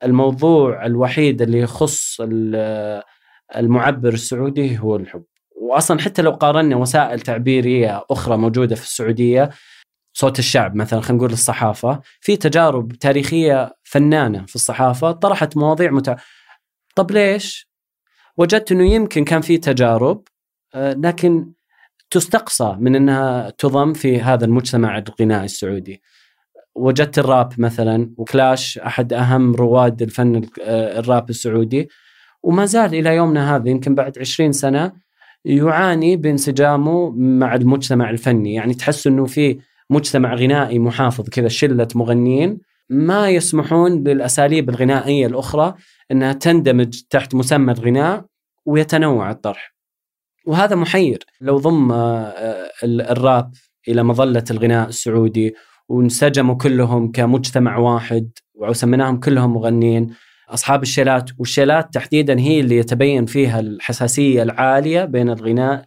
الموضوع 0.05 0.85
الوحيد 0.85 1.41
اللي 1.41 1.59
يخص 1.59 2.17
ال- 2.21 3.03
المعبر 3.55 4.13
السعودي 4.13 4.79
هو 4.79 4.95
الحب 4.95 5.23
واصلا 5.61 5.99
حتى 6.01 6.21
لو 6.21 6.31
قارنا 6.31 6.75
وسائل 6.75 7.19
تعبيرية 7.19 8.05
أخرى 8.11 8.37
موجودة 8.37 8.75
في 8.75 8.83
السعودية 8.83 9.49
صوت 10.13 10.39
الشعب 10.39 10.75
مثلا 10.75 11.01
خلينا 11.01 11.17
نقول 11.17 11.33
الصحافة 11.33 12.01
في 12.21 12.37
تجارب 12.37 12.91
تاريخية 12.91 13.75
فنانة 13.83 14.45
في 14.45 14.55
الصحافة 14.55 15.11
طرحت 15.11 15.57
مواضيع 15.57 15.91
متع... 15.91 16.15
طب 16.95 17.11
ليش؟ 17.11 17.69
وجدت 18.37 18.71
إنه 18.71 18.83
يمكن 18.91 19.23
كان 19.23 19.41
في 19.41 19.57
تجارب 19.57 20.23
آه، 20.75 20.93
لكن 20.93 21.51
تستقصى 22.11 22.75
من 22.79 22.95
إنها 22.95 23.49
تضم 23.49 23.93
في 23.93 24.21
هذا 24.21 24.45
المجتمع 24.45 24.97
الغنائي 24.97 25.45
السعودي. 25.45 26.01
وجدت 26.75 27.19
الراب 27.19 27.53
مثلا 27.57 28.09
وكلاش 28.17 28.77
أحد 28.77 29.13
أهم 29.13 29.55
رواد 29.55 30.01
الفن 30.01 30.35
ال- 30.35 30.49
آه، 30.63 30.99
الراب 30.99 31.29
السعودي. 31.29 31.89
وما 32.43 32.65
زال 32.65 32.95
إلى 32.95 33.15
يومنا 33.15 33.55
هذا 33.55 33.69
يمكن 33.69 33.95
بعد 33.95 34.19
20 34.19 34.51
سنة 34.51 34.91
يعاني 35.45 36.15
بانسجامه 36.17 37.11
مع 37.15 37.55
المجتمع 37.55 38.09
الفني، 38.09 38.53
يعني 38.53 38.73
تحس 38.73 39.07
إنه 39.07 39.25
في 39.25 39.59
مجتمع 39.89 40.33
غنائي 40.35 40.79
محافظ 40.79 41.29
كذا 41.29 41.47
شلة 41.47 41.87
مغنيين 41.95 42.57
ما 42.89 43.29
يسمحون 43.29 44.03
للأساليب 44.03 44.69
الغنائية 44.69 45.27
الأخرى 45.27 45.75
إنها 46.11 46.33
تندمج 46.33 47.01
تحت 47.09 47.35
مسمى 47.35 47.71
الغناء 47.71 48.25
ويتنوع 48.65 49.31
الطرح. 49.31 49.75
وهذا 50.45 50.75
محير. 50.75 51.23
لو 51.41 51.57
ضم 51.57 51.91
آه، 51.91 52.33
ال- 52.83 53.01
الراب 53.01 53.51
إلى 53.87 54.03
مظلة 54.03 54.43
الغناء 54.51 54.87
السعودي 54.87 55.55
وانسجموا 55.89 56.55
كلهم 56.55 57.11
كمجتمع 57.11 57.77
واحد 57.77 58.29
وسميناهم 58.55 59.19
كلهم 59.19 59.53
مغنيين. 59.53 60.13
أصحاب 60.49 60.81
الشيلات 60.83 61.29
والشيلات 61.39 61.93
تحديدا 61.93 62.39
هي 62.39 62.59
اللي 62.59 62.77
يتبين 62.77 63.25
فيها 63.25 63.59
الحساسية 63.59 64.43
العالية 64.43 65.05
بين 65.05 65.29
الغناء 65.29 65.85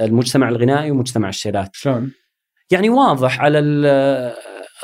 المجتمع 0.00 0.48
الغنائي 0.48 0.90
ومجتمع 0.90 1.28
الشيلات. 1.28 1.70
شلون؟ 1.72 2.12
يعني 2.70 2.90
واضح 2.90 3.40
على 3.40 3.58
ال- 3.58 4.34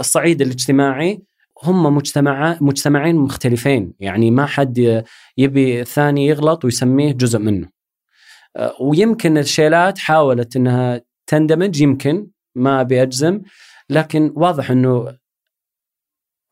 الصعيد 0.01 0.43
الاجتماعي 0.43 1.23
هم 1.65 1.95
مجتمع 1.97 2.59
مجتمعين 2.61 3.17
مختلفين. 3.17 3.93
يعني 4.01 4.31
ما 4.31 4.47
حد 4.47 5.05
يبي 5.39 5.81
الثاني 5.81 6.27
يغلط 6.27 6.65
ويسميه 6.65 7.13
جزء 7.13 7.39
منه. 7.39 7.69
أه، 8.57 8.75
ويمكن 8.81 9.39
الشيلات 9.39 9.99
حاولت 9.99 10.57
إنها 10.57 11.01
تندمج 11.27 11.81
يمكن 11.81 12.27
ما 12.55 12.81
أبي 12.81 13.03
أجزم. 13.03 13.41
لكن 13.91 14.33
واضح 14.37 14.71
إنه 14.71 15.19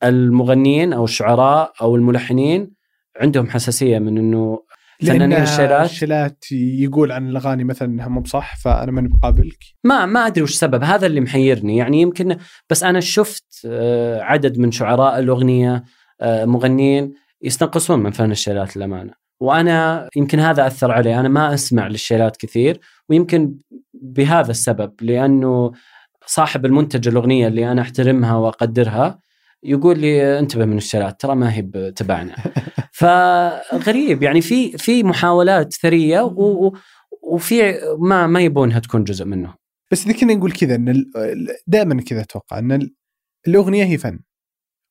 المغنيين 0.02 0.92
أو 0.92 1.04
الشعراء 1.04 1.72
أو 1.80 1.96
الملحنين 1.96 2.74
عندهم 3.20 3.50
حساسية 3.50 3.98
من 3.98 4.18
إنه 4.18 4.62
فنانين 5.02 5.42
الشيلات 5.42 5.90
الشيلات 5.90 6.52
يقول 6.52 7.12
عن 7.12 7.28
الأغاني 7.28 7.64
مثلا 7.64 7.88
إنها 7.88 8.08
مو 8.08 8.20
بصح 8.20 8.56
فأنا 8.56 8.92
ماني 8.92 9.08
بقابلك. 9.08 9.58
ما 9.84 10.06
ما 10.06 10.26
أدري 10.26 10.42
وش 10.42 10.50
السبب 10.50 10.84
هذا 10.84 11.06
اللي 11.06 11.20
محيرني. 11.20 11.76
يعني 11.76 12.00
يمكن 12.00 12.36
بس 12.70 12.84
أنا 12.84 13.00
شفت 13.00 13.62
آه، 13.66 14.22
عدد 14.22 14.58
من 14.58 14.70
شعراء 14.70 15.18
الأغنية 15.18 15.84
آه، 16.20 16.44
مغنيين 16.44 17.14
يستنقصون 17.42 17.98
من 17.98 18.10
فن 18.10 18.30
الشيلات 18.30 18.76
للأمانة. 18.76 19.12
وأنا 19.40 20.08
يمكن 20.16 20.40
هذا 20.40 20.66
أثر 20.66 20.92
علي 20.92 21.20
أنا 21.20 21.28
ما 21.28 21.54
أسمع 21.54 21.86
للشيلات 21.86 22.36
كثير 22.36 22.80
ويمكن 23.08 23.58
بهذا 23.94 24.50
السبب 24.50 24.92
لأنه 25.00 25.72
صاحب 26.26 26.66
المنتج 26.66 27.08
الأغنية 27.08 27.48
اللي 27.48 27.72
أنا 27.72 27.82
أحترمها 27.82 28.34
وأقدرها 28.36 29.20
يقول 29.62 29.98
لي 29.98 30.38
انتبه 30.38 30.64
من 30.64 30.76
الشيلات 30.76 31.20
ترى 31.20 31.34
ما 31.34 31.54
هي 31.54 31.62
تبعنا 31.96 32.36
فغريب 32.92 34.22
يعني 34.22 34.40
في 34.40 34.78
في 34.78 35.02
محاولات 35.02 35.72
ثرية 35.74 36.20
و- 36.20 36.72
وفي 37.22 37.78
ما 37.98 38.26
ما 38.26 38.40
يبونها 38.40 38.78
تكون 38.78 39.04
جزء 39.04 39.24
منه. 39.24 39.54
بس 39.90 40.06
إذا 40.06 40.18
كنا 40.20 40.34
نقول 40.34 40.52
كذا 40.52 40.74
إن 40.74 41.04
دائما 41.66 42.02
كذا 42.02 42.20
أتوقع 42.20 42.58
إن 42.58 42.72
ال- 42.72 42.94
الأغنية 43.48 43.84
هي 43.84 43.98
فن. 43.98 44.20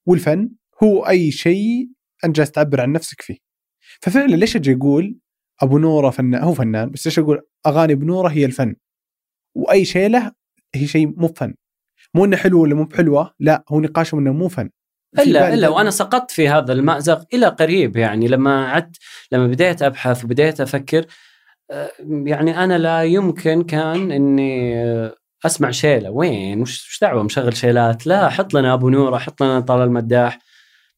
والفن 0.07 0.49
هو 0.83 1.07
أي 1.07 1.31
شيء 1.31 1.89
أنت 2.25 2.35
جالس 2.35 2.51
تعبر 2.51 2.81
عن 2.81 2.91
نفسك 2.91 3.21
فيه. 3.21 3.37
ففعلا 4.01 4.35
ليش 4.35 4.55
أجي 4.55 4.73
أقول 4.73 5.17
أبو 5.61 5.77
نورة 5.77 6.09
فنان 6.09 6.43
هو 6.43 6.53
فنان 6.53 6.89
بس 6.91 7.05
ليش 7.07 7.19
أقول 7.19 7.41
أغاني 7.67 7.93
أبو 7.93 8.05
نورة 8.05 8.29
هي 8.29 8.45
الفن؟ 8.45 8.75
وأي 9.55 9.85
شيله 9.85 10.31
هي 10.75 10.87
شيء 10.87 11.13
مو 11.17 11.27
فن. 11.27 11.53
مو 12.13 12.25
إنه 12.25 12.37
حلو 12.37 12.61
ولا 12.61 12.75
مو 12.75 12.83
بحلوة 12.83 13.33
لا 13.39 13.63
هو 13.69 13.79
نقاشهم 13.79 14.19
إنه 14.19 14.33
مو 14.33 14.47
فن. 14.47 14.69
إلا 15.19 15.53
إلا 15.53 15.69
وأنا 15.69 15.89
سقطت 15.89 16.31
في 16.31 16.49
هذا 16.49 16.73
المأزق 16.73 17.25
إلى 17.33 17.45
قريب 17.47 17.97
يعني 17.97 18.27
لما 18.27 18.69
عدت 18.69 18.97
لما 19.31 19.47
بديت 19.47 19.81
أبحث 19.81 20.25
وبديت 20.25 20.61
أفكر 20.61 21.05
آه، 21.71 21.91
يعني 22.25 22.63
أنا 22.63 22.77
لا 22.77 23.03
يمكن 23.03 23.63
كان 23.63 24.11
إني 24.11 24.77
آه، 24.83 25.15
أسمع 25.45 25.71
شيلة. 25.71 26.09
وين؟ 26.09 26.61
وش 26.61 26.89
وش 26.89 26.99
دعوة 27.01 27.23
مشغل 27.23 27.57
شيلات؟ 27.57 28.07
لا 28.07 28.29
حط 28.29 28.53
لنا 28.53 28.73
أبو 28.73 28.89
نورة 28.89 29.17
حط 29.17 29.43
لنا 29.43 29.59
طلال 29.59 29.87
المداح 29.87 30.39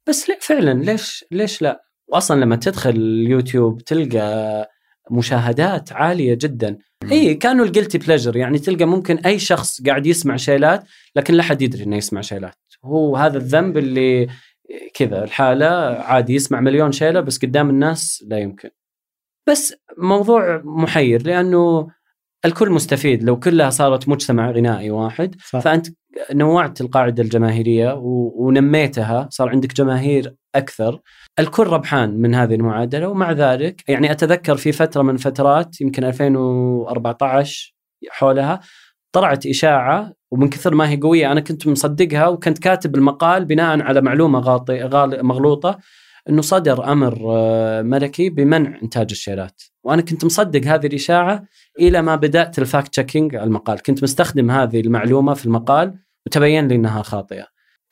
بس 0.07 0.29
لا 0.29 0.37
فعلا 0.41 0.83
ليش 0.83 1.25
ليش 1.31 1.61
لا؟ 1.61 1.83
واصلا 2.07 2.41
لما 2.41 2.55
تدخل 2.55 2.89
اليوتيوب 2.89 3.81
تلقى 3.81 4.69
مشاهدات 5.11 5.93
عالية 5.93 6.37
جدا. 6.41 6.77
اي 7.11 7.33
كأنه 7.33 7.65
ال 7.65 7.70
guilty 7.70 7.97
pleasure 7.97 8.35
يعني 8.35 8.59
تلقى 8.59 8.85
ممكن 8.85 9.17
أي 9.17 9.39
شخص 9.39 9.81
قاعد 9.81 10.05
يسمع 10.05 10.35
شيلات 10.35 10.83
لكن 11.15 11.33
لا 11.33 11.43
حد 11.43 11.61
يدري 11.61 11.83
إنه 11.83 11.97
يسمع 11.97 12.21
شيلات. 12.21 12.55
هو 12.85 13.17
هذا 13.17 13.37
الذنب 13.37 13.77
اللي 13.77 14.27
كذا 14.93 15.23
الحالة 15.23 15.67
عادي 16.01 16.35
يسمع 16.35 16.59
مليون 16.59 16.91
شيلة 16.91 17.19
بس 17.19 17.37
قدام 17.37 17.69
الناس 17.69 18.25
لا 18.27 18.37
يمكن. 18.39 18.69
بس 19.49 19.75
موضوع 19.97 20.61
محير 20.65 21.27
لأنه 21.27 21.87
الكل 22.45 22.69
مستفيد. 22.69 23.23
لو 23.23 23.39
كلها 23.39 23.69
صارت 23.69 24.09
مجتمع 24.09 24.51
غنائي 24.51 24.91
واحد 24.91 25.35
صح. 25.49 25.59
فأنت 25.59 25.87
نوعت 26.33 26.81
القاعدة 26.81 27.23
الجماهيرية 27.23 27.93
ونميتها. 28.03 29.27
صار 29.31 29.49
عندك 29.49 29.73
جماهير 29.73 30.35
أكثر. 30.55 30.99
الكل 31.39 31.67
ربحان 31.67 32.17
من 32.17 32.35
هذه 32.35 32.55
المعادلة 32.55 33.07
ومع 33.07 33.31
ذلك 33.31 33.83
يعني 33.89 34.11
أتذكر 34.11 34.55
في 34.57 34.71
فترة 34.71 35.01
من 35.01 35.17
فترات 35.17 35.81
يمكن 35.81 36.03
2014 36.03 37.73
حولها 38.09 38.59
طلعت 39.11 39.45
إشاعة 39.45 40.13
ومن 40.31 40.49
كثر 40.49 40.75
ما 40.75 40.89
هي 40.89 40.97
قوية 40.97 41.31
أنا 41.31 41.39
كنت 41.39 41.67
مصدقها 41.67 42.27
وكنت 42.27 42.57
كاتب 42.59 42.95
المقال 42.95 43.45
بناء 43.45 43.81
على 43.81 44.01
معلومة 44.01 44.39
غاطي 44.39 44.81
غال- 44.83 45.25
مغلوطة. 45.25 45.77
إنه 46.29 46.41
صدر 46.41 46.91
أمر 46.91 47.17
آه، 47.27 47.81
ملكي 47.81 48.29
بمنع 48.29 48.79
إنتاج 48.83 49.07
الشيلات. 49.11 49.61
وأنا 49.83 50.01
كنت 50.01 50.25
مصدق 50.25 50.67
هذه 50.67 50.87
الإشاعة 50.87 51.43
إلى 51.79 52.01
ما 52.01 52.15
بدأت 52.15 52.59
ال 52.59 52.65
fact 52.65 52.87
checking 52.87 53.35
على 53.35 53.43
المقال. 53.43 53.81
كنت 53.81 54.03
مستخدم 54.03 54.51
هذه 54.51 54.79
المعلومة 54.79 55.33
في 55.33 55.45
المقال 55.45 55.93
وتبين 56.25 56.67
لي 56.67 56.75
إنها 56.75 57.01
خاطئة. 57.01 57.47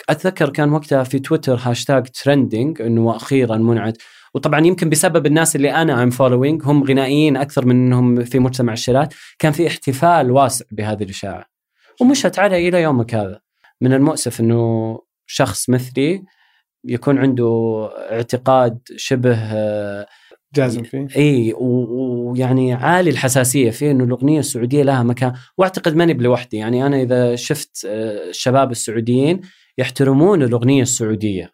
أتذكر 0.10 0.50
كان 0.50 0.72
وقتها 0.72 1.04
في 1.04 1.20
Twitter 1.20 1.60
hashtag 1.62 2.08
trending 2.08 2.82
إنه 2.82 3.16
أخيرا 3.16 3.58
منعت. 3.58 3.98
وطبعا 4.34 4.66
يمكن 4.66 4.90
بسبب 4.90 5.26
الناس 5.26 5.56
اللي 5.56 5.72
أنا 5.74 6.04
I'm 6.04 6.10
following 6.10 6.62
هم 6.66 6.84
غنائيين 6.84 7.38
أكثر 7.38 7.66
من 7.66 7.76
إنهم 7.76 8.24
في 8.24 8.40
مجتمع 8.40 8.74
الشيلات 8.74 9.14
كان 9.40 9.52
في 9.52 9.68
احتفال 9.68 10.32
واسع 10.32 10.66
بهذه 10.72 11.04
الإشاعة. 11.04 11.46
ومشت 12.02 12.40
علي 12.40 12.68
إلى 12.68 12.82
يومك 12.82 13.16
هذا. 13.16 13.40
من 13.82 13.94
المؤسف 13.94 14.40
إنه 14.40 15.00
شخص 15.28 15.70
مثلي 15.70 16.24
يكون 16.86 17.18
عنده 17.18 17.90
اعتقاد 18.12 18.80
شبه 18.96 19.36
آه، 19.36 20.08
جازم 20.56 20.84
فيه. 20.84 21.08
إي 21.18 21.54
ويعني 21.58 22.74
عالي 22.74 23.10
الحساسية 23.10 23.72
فيه 23.72 23.92
إنه 23.92 24.04
الأغنية 24.04 24.40
السعودية 24.40 24.84
لها 24.84 25.04
مكان. 25.04 25.34
وأعتقد 25.58 25.96
ماني 25.96 26.14
بلوحدي 26.14 26.58
يعني 26.58 26.86
أنا 26.86 27.02
إذا 27.02 27.36
شفت 27.36 27.86
آه، 27.86 28.30
الشباب 28.30 28.72
السعوديين 28.72 29.42
يحترمون 29.78 30.44
الأغنية 30.44 30.82
السعودية. 30.82 31.54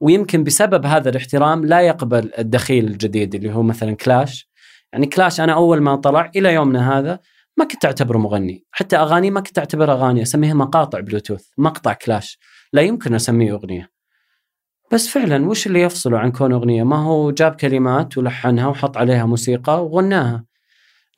ويمكن 0.00 0.44
بسبب 0.44 0.86
هذا 0.86 1.10
الاحترام 1.10 1.64
لا 1.64 1.80
يقبل 1.80 2.30
الدخيل 2.38 2.84
الجديد 2.86 3.34
اللي 3.34 3.52
هو 3.52 3.62
مثلا 3.62 3.96
كلاش. 3.96 4.50
يعني 4.92 5.06
كلاش 5.06 5.40
أنا 5.40 5.52
أول 5.52 5.80
ما 5.80 5.96
طلع 5.96 6.30
إلى 6.36 6.54
يومنا 6.54 6.98
هذا 6.98 7.20
ما 7.56 7.64
كنت 7.64 7.84
أعتبره 7.84 8.18
مغني. 8.18 8.66
حتى 8.70 8.96
أغاني 8.96 9.30
ما 9.30 9.40
كنت 9.40 9.58
أعتبرها 9.58 9.94
أغاني 9.94 10.22
أسميها 10.22 10.54
مقاطع 10.54 11.00
بلوتوث 11.00 11.48
مقطع 11.58 11.92
كلاش. 11.92 12.38
لا 12.72 12.82
يمكن 12.82 13.14
أسميه 13.14 13.52
أغنية. 13.52 13.93
بس 14.94 15.08
فعلا 15.08 15.46
وش 15.48 15.66
اللي 15.66 15.80
يفصله 15.80 16.18
عن 16.18 16.32
كون 16.32 16.52
أغنية؟ 16.52 16.82
ما 16.82 16.96
هو 16.96 17.30
جاب 17.30 17.54
كلمات 17.54 18.18
ولحنها 18.18 18.66
وحط 18.66 18.96
عليها 18.96 19.26
موسيقى 19.26 19.84
وغناها. 19.84 20.44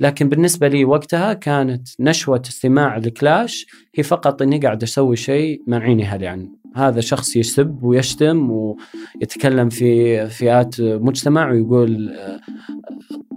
لكن 0.01 0.29
بالنسبة 0.29 0.69
لي 0.69 0.85
وقتها 0.85 1.33
كانت 1.33 1.89
نشوة 2.01 2.43
استماع 2.49 2.97
لكلاش 2.97 3.67
هي 3.95 4.03
فقط 4.03 4.43
إني 4.43 4.59
قاعد 4.59 4.83
أسوي 4.83 5.17
شيء 5.17 5.63
منعيني 5.67 6.05
أهلي 6.05 6.27
عنه 6.27 6.49
هذا 6.77 7.01
شخص 7.01 7.37
يسب 7.37 7.79
ويشتم 7.83 8.51
ويتكلم 8.51 9.69
في 9.69 10.27
فئات 10.27 10.81
مجتمع 10.81 11.51
ويقول 11.51 12.09
آه، 12.09 12.41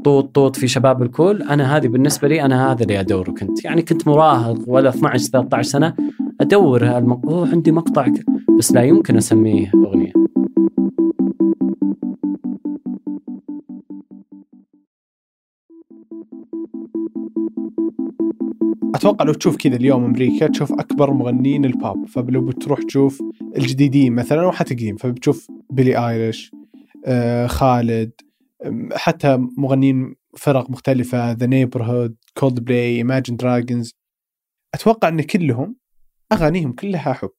طوط 0.05 0.35
طوط 0.35 0.55
في 0.55 0.67
شباب 0.67 1.01
الكل. 1.01 1.41
أنا 1.41 1.77
هذه 1.77 1.87
بالنسبة 1.87 2.27
لي 2.27 2.41
أنا 2.41 2.71
هذا 2.71 2.83
اللي 2.83 2.99
أدوره 2.99 3.31
كنت. 3.31 3.65
يعني 3.65 3.81
كنت 3.81 4.07
مراهق 4.07 4.59
ولا 4.67 4.89
12 4.89 5.23
13 5.23 5.69
سنة 5.69 5.95
ادور 6.41 6.97
المق... 6.97 7.29
أوه 7.29 7.49
عندي 7.49 7.71
مقطع 7.71 8.07
بس 8.59 8.71
لا 8.71 8.83
يمكن 8.83 9.17
أسميه 9.17 9.71
أغنية. 9.75 10.18
أتوقع 18.99 19.25
لو 19.25 19.33
تشوف 19.33 19.57
كذا 19.57 19.75
اليوم 19.75 20.03
أمريكا 20.03 20.47
تشوف 20.47 20.71
أكبر 20.71 21.13
مغنيين 21.13 21.65
البوب 21.65 22.05
فلو 22.05 22.45
بتروح 22.45 22.79
تشوف 22.83 23.21
الجديدين 23.57 24.13
مثلا 24.13 24.43
أو 24.43 24.51
حتى 24.51 24.73
قديم 24.73 24.97
فبتشوف 24.97 25.47
بيلي 25.69 26.09
ايريش 26.09 26.51
آه 27.05 27.47
خالد 27.47 28.11
حتى 28.93 29.37
مغنيين 29.57 30.15
فرق 30.37 30.69
مختلفة 30.69 31.31
The 31.31 31.45
Neighbourhood 31.45 32.15
Coldplay 32.37 32.95
Imagine 32.95 33.35
Dragons 33.35 33.93
أتوقع 34.73 35.07
إن 35.07 35.21
كلهم 35.21 35.75
أغانيهم 36.31 36.73
كلها 36.73 37.13
حب. 37.13 37.31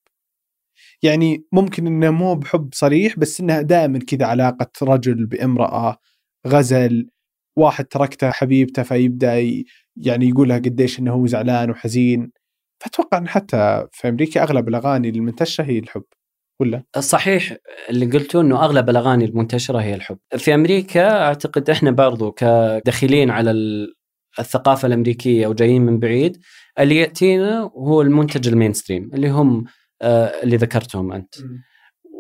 يعني 1.03 1.45
ممكن 1.53 1.87
إنه 1.87 2.11
مو 2.11 2.35
بحب 2.35 2.69
صريح 2.75 3.19
بس 3.19 3.41
إنها 3.41 3.63
دائما 3.63 3.99
كذا 3.99 4.27
علاقة 4.27 4.71
رجل 4.83 5.27
بامرأة 5.27 5.97
غزل 6.47 7.11
واحد 7.57 7.85
تركته 7.85 8.31
حبيبته 8.31 8.83
فيبدأ 8.83 9.35
يعني 9.97 10.29
يقول 10.29 10.49
لها 10.49 10.59
قديش 10.59 10.99
إنه 10.99 11.13
هو 11.13 11.27
زعلان 11.27 11.71
وحزين 11.71 12.33
فأتوقع 12.81 13.19
إن 13.19 13.29
حتى 13.29 13.87
في 13.93 14.09
أمريكا 14.09 14.43
أغلب 14.43 14.69
الأغاني 14.69 15.09
المنتشرة 15.09 15.65
هي 15.65 15.79
الحب 15.79 16.05
ولا 16.61 16.83
صحيح 16.99 17.57
اللي 17.91 18.07
قلته 18.07 18.41
إنه 18.41 18.65
أغلب 18.65 18.91
الأغاني 18.91 19.25
المنتشرة 19.25 19.79
هي 19.79 19.95
الحب. 19.95 20.19
في 20.37 20.55
أمريكا 20.55 21.23
أعتقد 21.23 21.71
إحنا 21.71 21.91
برضو 21.91 22.33
كداخلين 22.33 23.31
على 23.31 23.51
ال- 23.51 23.95
الثقافة 24.39 24.87
الأمريكية 24.89 25.47
وجايين 25.47 25.83
من 25.83 25.99
بعيد 25.99 26.39
اللي 26.79 26.97
يأتينا 26.97 27.61
هو 27.61 28.03
المنتج 28.03 28.49
ال 28.49 28.73
mainstream 28.73 29.11
اللي 29.15 29.29
هم 29.31 29.65
آه، 30.03 30.25
اللي 30.43 30.57
ذكرتهم 30.57 31.13
أنت. 31.13 31.35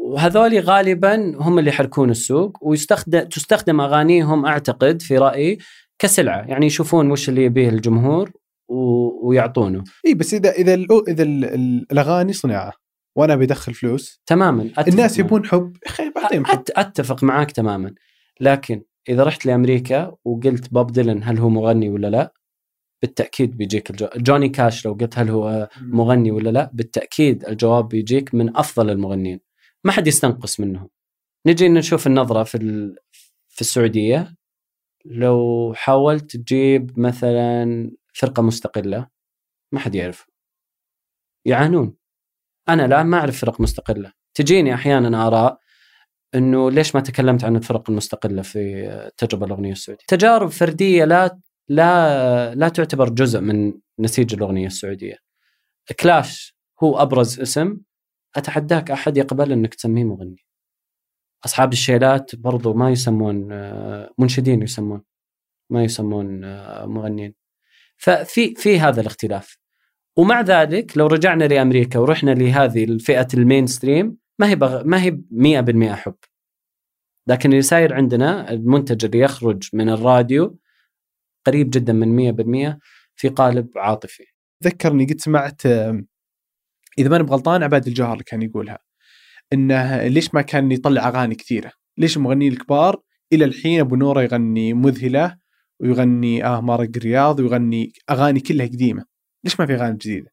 وهذول 0.04 0.60
غالبا 0.60 1.36
هم 1.36 1.58
اللي 1.58 1.70
يحركون 1.70 2.10
السوق 2.10 2.58
ويستخدم 2.62 3.20
تستخدم 3.20 3.80
اغانيهم 3.80 4.46
أعتقد 4.46 5.02
في 5.02 5.18
رأيي 5.18 5.58
كسلعة 5.98 6.40
يعني 6.48 6.66
يشوفون 6.66 7.10
وش 7.10 7.28
اللي 7.28 7.44
يبيه 7.44 7.68
الجمهور 7.68 8.30
و... 8.68 9.28
ويعطونه. 9.28 9.84
إي 10.06 10.14
بس 10.14 10.34
اذا 10.34 10.50
إذا 10.50 10.74
إذا 11.08 11.22
ال- 11.22 11.44
ال- 11.44 11.86
الأغاني 11.92 12.32
صناعة 12.32 12.72
وأنا 13.16 13.36
بدخل 13.36 13.74
فلوس. 13.74 14.20
تماما 14.26 14.66
أتفق 14.66 14.88
الناس. 14.88 15.18
يبون 15.18 15.46
حب. 15.46 15.76
أخي 15.86 16.10
بعطيهم 16.10 16.44
حب. 16.44 16.62
أتفق 16.70 17.24
معاك 17.24 17.50
تماما. 17.50 17.94
لكن 18.40 18.82
إذا 19.08 19.24
رحت 19.24 19.46
لأمريكا 19.46 20.12
وقلت 20.24 20.72
بوب 20.72 20.92
ديلن 20.92 21.20
هل 21.22 21.38
هو 21.38 21.48
مغني 21.48 21.90
ولا 21.90 22.06
لا؟ 22.10 22.32
بالتأكيد 23.02 23.56
بيجيك 23.56 23.90
الجو... 23.90 24.06
جوني 24.16 24.48
كاش 24.48 24.86
لو 24.86 24.92
قلت 24.92 25.18
هل 25.18 25.28
هو 25.30 25.68
مغني 25.82 26.30
ولا 26.30 26.50
لا؟ 26.50 26.70
بالتأكيد 26.74 27.44
الجواب 27.44 27.88
بيجيك 27.88 28.34
من 28.34 28.56
أفضل 28.56 28.90
المغنيين. 28.90 29.40
ما 29.84 29.92
حد 29.92 30.06
يستنقص 30.06 30.60
منهم. 30.60 30.88
نجي 31.46 31.68
نشوف 31.68 32.06
النظرة 32.06 32.42
في. 32.42 32.58
في 33.48 33.60
السعودية. 33.60 34.36
لو 35.04 35.72
حاولت 35.76 36.36
تجيب 36.36 36.98
مثلا 36.98 37.90
فرقة 38.14 38.42
مستقلة 38.42 39.08
ما 39.72 39.80
حد 39.80 39.94
يعرف. 39.94 40.26
يعانون. 41.44 41.96
أنا 42.68 42.84
الان 42.84 43.06
ما 43.06 43.18
أعرف 43.18 43.40
فرق 43.40 43.60
مستقلة. 43.60 44.12
تجيني 44.34 44.74
أحيانا 44.74 45.26
آراء 45.26 45.60
إنه 46.34 46.70
ليش 46.70 46.94
ما 46.94 47.00
تكلمت 47.00 47.44
عن 47.44 47.56
الفرق 47.56 47.90
المستقلة 47.90 48.42
في 48.42 48.88
التجربه 48.88 49.46
الأغنية 49.46 49.72
السعودية؟ 49.72 50.04
تجارب 50.08 50.48
فردية 50.48 51.04
لا 51.04 51.40
لا 51.68 52.54
لا 52.54 52.68
تعتبر 52.68 53.08
جزء 53.08 53.40
من 53.40 53.72
نسيج 53.98 54.34
الأغنية 54.34 54.66
السعودية. 54.66 55.16
كلاش 56.00 56.56
هو 56.82 56.98
أبرز 56.98 57.40
اسم. 57.40 57.80
أتحداك 58.36 58.90
أحد 58.90 59.16
يقبل 59.16 59.52
إنك 59.52 59.74
تسميه 59.74 60.04
مغني؟ 60.04 60.44
أصحاب 61.44 61.72
الشيلات 61.72 62.36
برضو 62.36 62.74
ما 62.74 62.90
يسمون 62.90 63.52
آه، 63.52 64.10
منشدين 64.18 64.62
يسمون 64.62 65.02
ما 65.70 65.84
يسمون 65.84 66.44
آه، 66.44 66.86
مغنيين. 66.86 67.34
ففي 67.96 68.54
في 68.54 68.80
هذا 68.80 69.00
الاختلاف. 69.00 69.58
ومع 70.18 70.40
ذلك 70.40 70.96
لو 70.96 71.06
رجعنا 71.06 71.44
لأمريكا 71.44 71.98
ورحنا 71.98 72.30
لهذه 72.30 72.84
الفئة 72.84 73.28
المين 73.34 73.66
ستريم 73.66 74.16
ما 74.38 74.48
هي 74.48 74.56
بغ... 74.56 74.84
ما 74.84 75.02
هي 75.02 75.10
100% 75.30 75.94
حب. 75.94 76.14
لكن 77.26 77.50
اللي 77.50 77.62
صاير 77.62 77.94
عندنا 77.94 78.50
المنتج 78.50 79.04
اللي 79.04 79.18
يخرج 79.18 79.68
من 79.72 79.88
الراديو 79.88 80.58
قريب 81.46 81.70
جدا 81.70 81.92
من 81.92 82.32
100% 82.74 82.78
في 83.16 83.28
قالب 83.28 83.68
عاطفي. 83.76 84.24
ذكرني 84.64 85.04
قد 85.04 85.20
سمعت 85.20 85.62
إذا 86.98 87.08
ماني 87.08 87.24
بغلطان 87.24 87.62
عباد 87.62 87.86
الجوهر 87.86 88.22
كان 88.22 88.42
يقولها 88.42 88.78
إنه 89.52 90.06
ليش 90.06 90.34
ما 90.34 90.42
كان 90.42 90.72
يطلع 90.72 91.08
أغاني 91.08 91.34
كثيرة؟ 91.34 91.72
ليش 91.98 92.16
المغنيين 92.16 92.52
الكبار 92.52 93.00
إلى 93.32 93.44
الحين 93.44 93.80
أبو 93.80 93.96
نورة 93.96 94.22
يغني 94.22 94.74
مذهلة 94.74 95.36
ويغني 95.80 96.44
آه 96.44 96.60
مارق 96.60 96.90
الرياض 96.96 97.40
ويغني 97.40 97.92
أغاني 98.10 98.40
كلها 98.40 98.66
قديمة، 98.66 99.04
ليش 99.44 99.60
ما 99.60 99.66
في 99.66 99.74
أغاني 99.74 99.96
جديدة؟ 99.96 100.30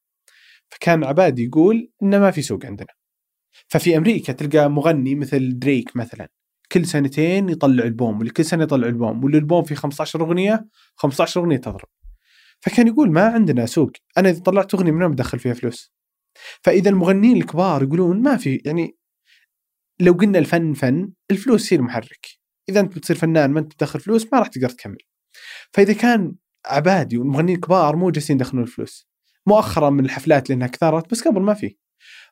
فكان 0.69 1.03
عباد 1.03 1.39
يقول 1.39 1.89
إنه 2.03 2.19
ما 2.19 2.31
في 2.31 2.41
سوق 2.41 2.65
عندنا. 2.65 2.87
ففي 3.67 3.97
أمريكا 3.97 4.33
تلقى 4.33 4.69
مغني 4.69 5.15
مثل 5.15 5.59
دريك 5.59 5.95
مثلا 5.95 6.29
كل 6.71 6.85
سنتين 6.85 7.49
يطلع 7.49 7.83
ألبوم 7.83 8.17
واللي 8.17 8.33
كل 8.33 8.45
سنة 8.45 8.63
يطلع 8.63 8.87
ألبوم 8.87 9.23
واللي 9.23 9.37
البوم 9.37 9.63
فيه 9.63 9.75
15 9.75 10.21
أغنية 10.21 10.65
15 10.95 11.41
أغنية 11.41 11.57
تضرب. 11.57 11.87
فكان 12.59 12.87
يقول 12.87 13.11
ما 13.11 13.27
عندنا 13.27 13.65
سوق، 13.65 13.91
أنا 14.17 14.29
إذا 14.29 14.39
طلعت 14.39 14.73
أغنية 14.73 14.91
من 14.91 15.03
وين 15.03 15.11
بدخل 15.11 15.39
فيها 15.39 15.53
فلوس؟ 15.53 15.96
فإذا 16.61 16.89
المغنيين 16.89 17.37
الكبار 17.37 17.83
يقولون 17.83 18.21
ما 18.21 18.37
في 18.37 18.61
يعني 18.65 18.97
لو 19.99 20.13
قلنا 20.13 20.39
الفن 20.39 20.73
فن 20.73 21.11
الفلوس 21.31 21.73
هي 21.73 21.77
المحرك 21.77 22.27
إذا 22.69 22.79
أنت 22.79 22.97
بتصير 22.97 23.15
فنان 23.15 23.51
ما 23.51 23.59
أنت 23.59 23.73
تدخل 23.73 23.99
فلوس 23.99 24.27
ما 24.33 24.39
راح 24.39 24.47
تقدر 24.47 24.69
تكمل. 24.69 24.97
فإذا 25.73 25.93
كان 25.93 26.35
عبادي 26.65 27.17
والمغنيين 27.17 27.55
الكبار 27.55 27.95
مو 27.95 28.09
جالسين 28.09 28.35
يدخلون 28.35 28.63
الفلوس. 28.63 29.07
مؤخرا 29.47 29.89
من 29.89 30.05
الحفلات 30.05 30.49
لانها 30.49 30.67
كثرت 30.67 31.11
بس 31.11 31.27
قبل 31.27 31.41
ما 31.41 31.53
في. 31.53 31.75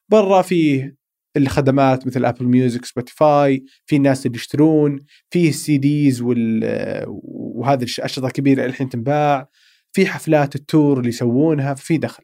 برا 0.10 0.41
في 0.41 0.91
الخدمات 1.38 2.08
مثل 2.08 2.26
Apple 2.25 2.45
Music 2.45 2.86
Spotify 2.86 3.65
في 3.86 4.00
ناس 4.00 4.26
اللي 4.26 4.38
يشترون 4.38 5.00
في 5.30 5.50
ال 5.49 5.78
CDs 5.78 6.21
وهذه 6.22 7.84
الاشرطه 7.84 8.28
الكبيرة 8.28 8.65
الحين 8.65 8.89
تنباع 8.89 9.50
في 9.91 10.06
حفلات 10.06 10.56
ال 10.56 10.64
tour 10.64 10.97
اللي 10.98 11.10
يسوونها 11.10 11.74
في 11.74 11.98
دخل. 11.98 12.24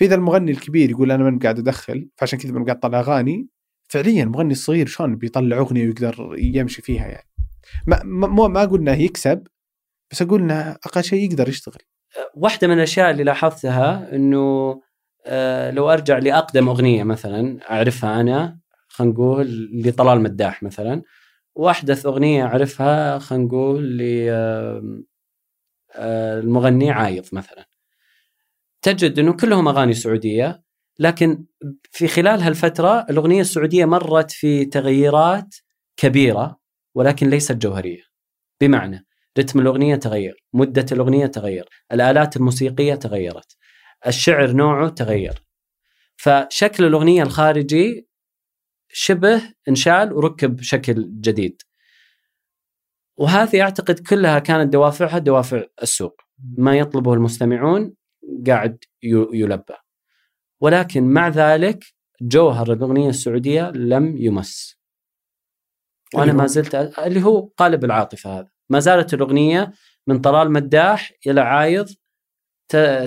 فإذا 0.00 0.14
المغني 0.14 0.50
الكبير 0.50 0.90
يقول 0.90 1.12
أنا 1.12 1.24
من 1.24 1.38
قاعد 1.38 1.58
أدخل 1.58 2.08
فعشان 2.16 2.38
كذا 2.38 2.52
من 2.52 2.64
قاعد 2.64 2.76
اطلع 2.76 3.00
أغاني. 3.00 3.48
فعليا 3.88 4.22
المغني 4.22 4.52
الصغير 4.52 4.86
شلون 4.86 5.16
بيطلع 5.16 5.58
أغنية 5.58 5.86
ويقدر 5.86 6.34
يمشي 6.38 6.82
فيها 6.82 7.06
يعني. 7.06 7.28
ما 7.86 8.00
ما 8.04 8.48
ما 8.48 8.62
أقول 8.62 8.80
إنه 8.80 8.92
يكسب 8.92 9.46
بس 10.10 10.22
أقول 10.22 10.40
إنه 10.42 10.70
أقل 10.70 11.04
شيء 11.04 11.30
يقدر 11.30 11.48
يشتغل. 11.48 11.82
واحدة 12.34 12.68
من 12.68 12.74
الأشياء 12.74 13.10
اللي 13.10 13.24
لاحظتها 13.24 14.14
إنه 14.16 14.80
آه، 15.26 15.70
لو 15.70 15.90
أرجع 15.90 16.18
لأقدم 16.18 16.68
أغنية 16.68 17.04
مثلا 17.04 17.70
أعرفها 17.70 18.20
أنا 18.20 18.58
خلينا 18.88 19.12
نقول 19.12 19.70
لطلال 19.72 20.20
مداح 20.20 20.62
مثلا. 20.62 21.02
واحدث 21.54 22.06
أغنية 22.06 22.44
أعرفها 22.44 23.18
خلينا 23.18 23.44
نقول 23.44 23.84
للمغني 25.98 26.90
عايض 26.90 27.26
مثلا. 27.32 27.69
تجد 28.82 29.18
إنه 29.18 29.32
كلهم 29.32 29.68
أغاني 29.68 29.94
سعودية 29.94 30.62
لكن 30.98 31.44
في 31.90 32.08
خلال 32.08 32.42
هالفترة 32.42 33.06
الأغنية 33.10 33.40
السعودية 33.40 33.84
مرت 33.84 34.30
في 34.30 34.64
تغييرات 34.64 35.54
كبيرة 35.96 36.60
ولكن 36.94 37.30
ليست 37.30 37.52
جوهرية. 37.52 38.02
بمعنى 38.60 39.06
رتم 39.38 39.60
الأغنية 39.60 39.96
تغير 39.96 40.44
مدة 40.52 40.86
الأغنية 40.92 41.26
تغير 41.26 41.68
الآلات 41.92 42.36
الموسيقية 42.36 42.94
تغيرت 42.94 43.56
الشعر 44.06 44.52
نوعه 44.52 44.88
تغير. 44.88 45.42
فشكل 46.16 46.84
الأغنية 46.84 47.22
الخارجي 47.22 48.08
شبه 48.88 49.42
إنشال 49.68 50.12
وركب 50.12 50.56
بشكل 50.56 51.10
جديد. 51.20 51.62
وهذه 53.16 53.62
أعتقد 53.62 53.98
كلها 53.98 54.38
كانت 54.38 54.72
دوافعها 54.72 55.18
دوافع 55.18 55.64
السوق 55.82 56.20
ما 56.58 56.78
يطلبه 56.78 57.14
المستمعون 57.14 57.94
قاعد 58.46 58.84
يلبى. 59.32 59.74
ولكن 60.60 61.04
مع 61.04 61.28
ذلك 61.28 61.84
جوهر 62.22 62.72
الأغنية 62.72 63.08
السعودية 63.08 63.70
لم 63.70 64.16
يمس. 64.16 64.80
هو؟ 66.16 66.24
ما 66.24 66.46
زلت 66.46 66.74
اللي 66.74 67.22
هو 67.22 67.40
قالب 67.56 67.84
العاطفة 67.84 68.38
هذا. 68.38 68.50
ما 68.70 68.80
زالت 68.80 69.14
الأغنية 69.14 69.72
من 70.06 70.18
طلال 70.20 70.52
مداح 70.52 71.12
إلى 71.26 71.40
عايض 71.40 71.88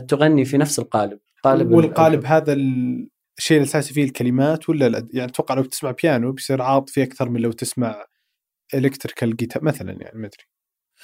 تغني 0.07 0.45
في 0.45 0.57
نفس 0.57 0.79
القالب. 0.79 1.19
قالب 1.43 1.67
ال- 1.69 1.73
والقالب 1.75 2.25
هذا 2.25 2.53
الشيء 2.53 3.57
الاساسي 3.57 3.93
فيه 3.93 4.03
الكلمات 4.03 4.69
ولا 4.69 4.89
لا؟ 4.89 5.07
يعني 5.13 5.31
أتوقع 5.31 5.55
لو 5.55 5.63
تسمع 5.63 5.91
بيانو 6.03 6.31
بيصير 6.31 6.61
عاطفي 6.61 7.03
أكثر 7.03 7.29
من 7.29 7.41
لو 7.41 7.51
تسمع 7.51 8.05
electrical 8.73 9.35
guitar 9.35 9.63
مثلا 9.63 9.91
يعني 9.91 10.19
ما 10.19 10.27
أدري. 10.27 10.43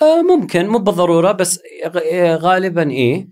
آه، 0.02 0.22
ممكن 0.22 0.68
مو 0.68 0.80
بالضرورة 0.80 1.32
بس 1.32 1.60
غالبا 2.36 2.92
إيه. 2.92 3.28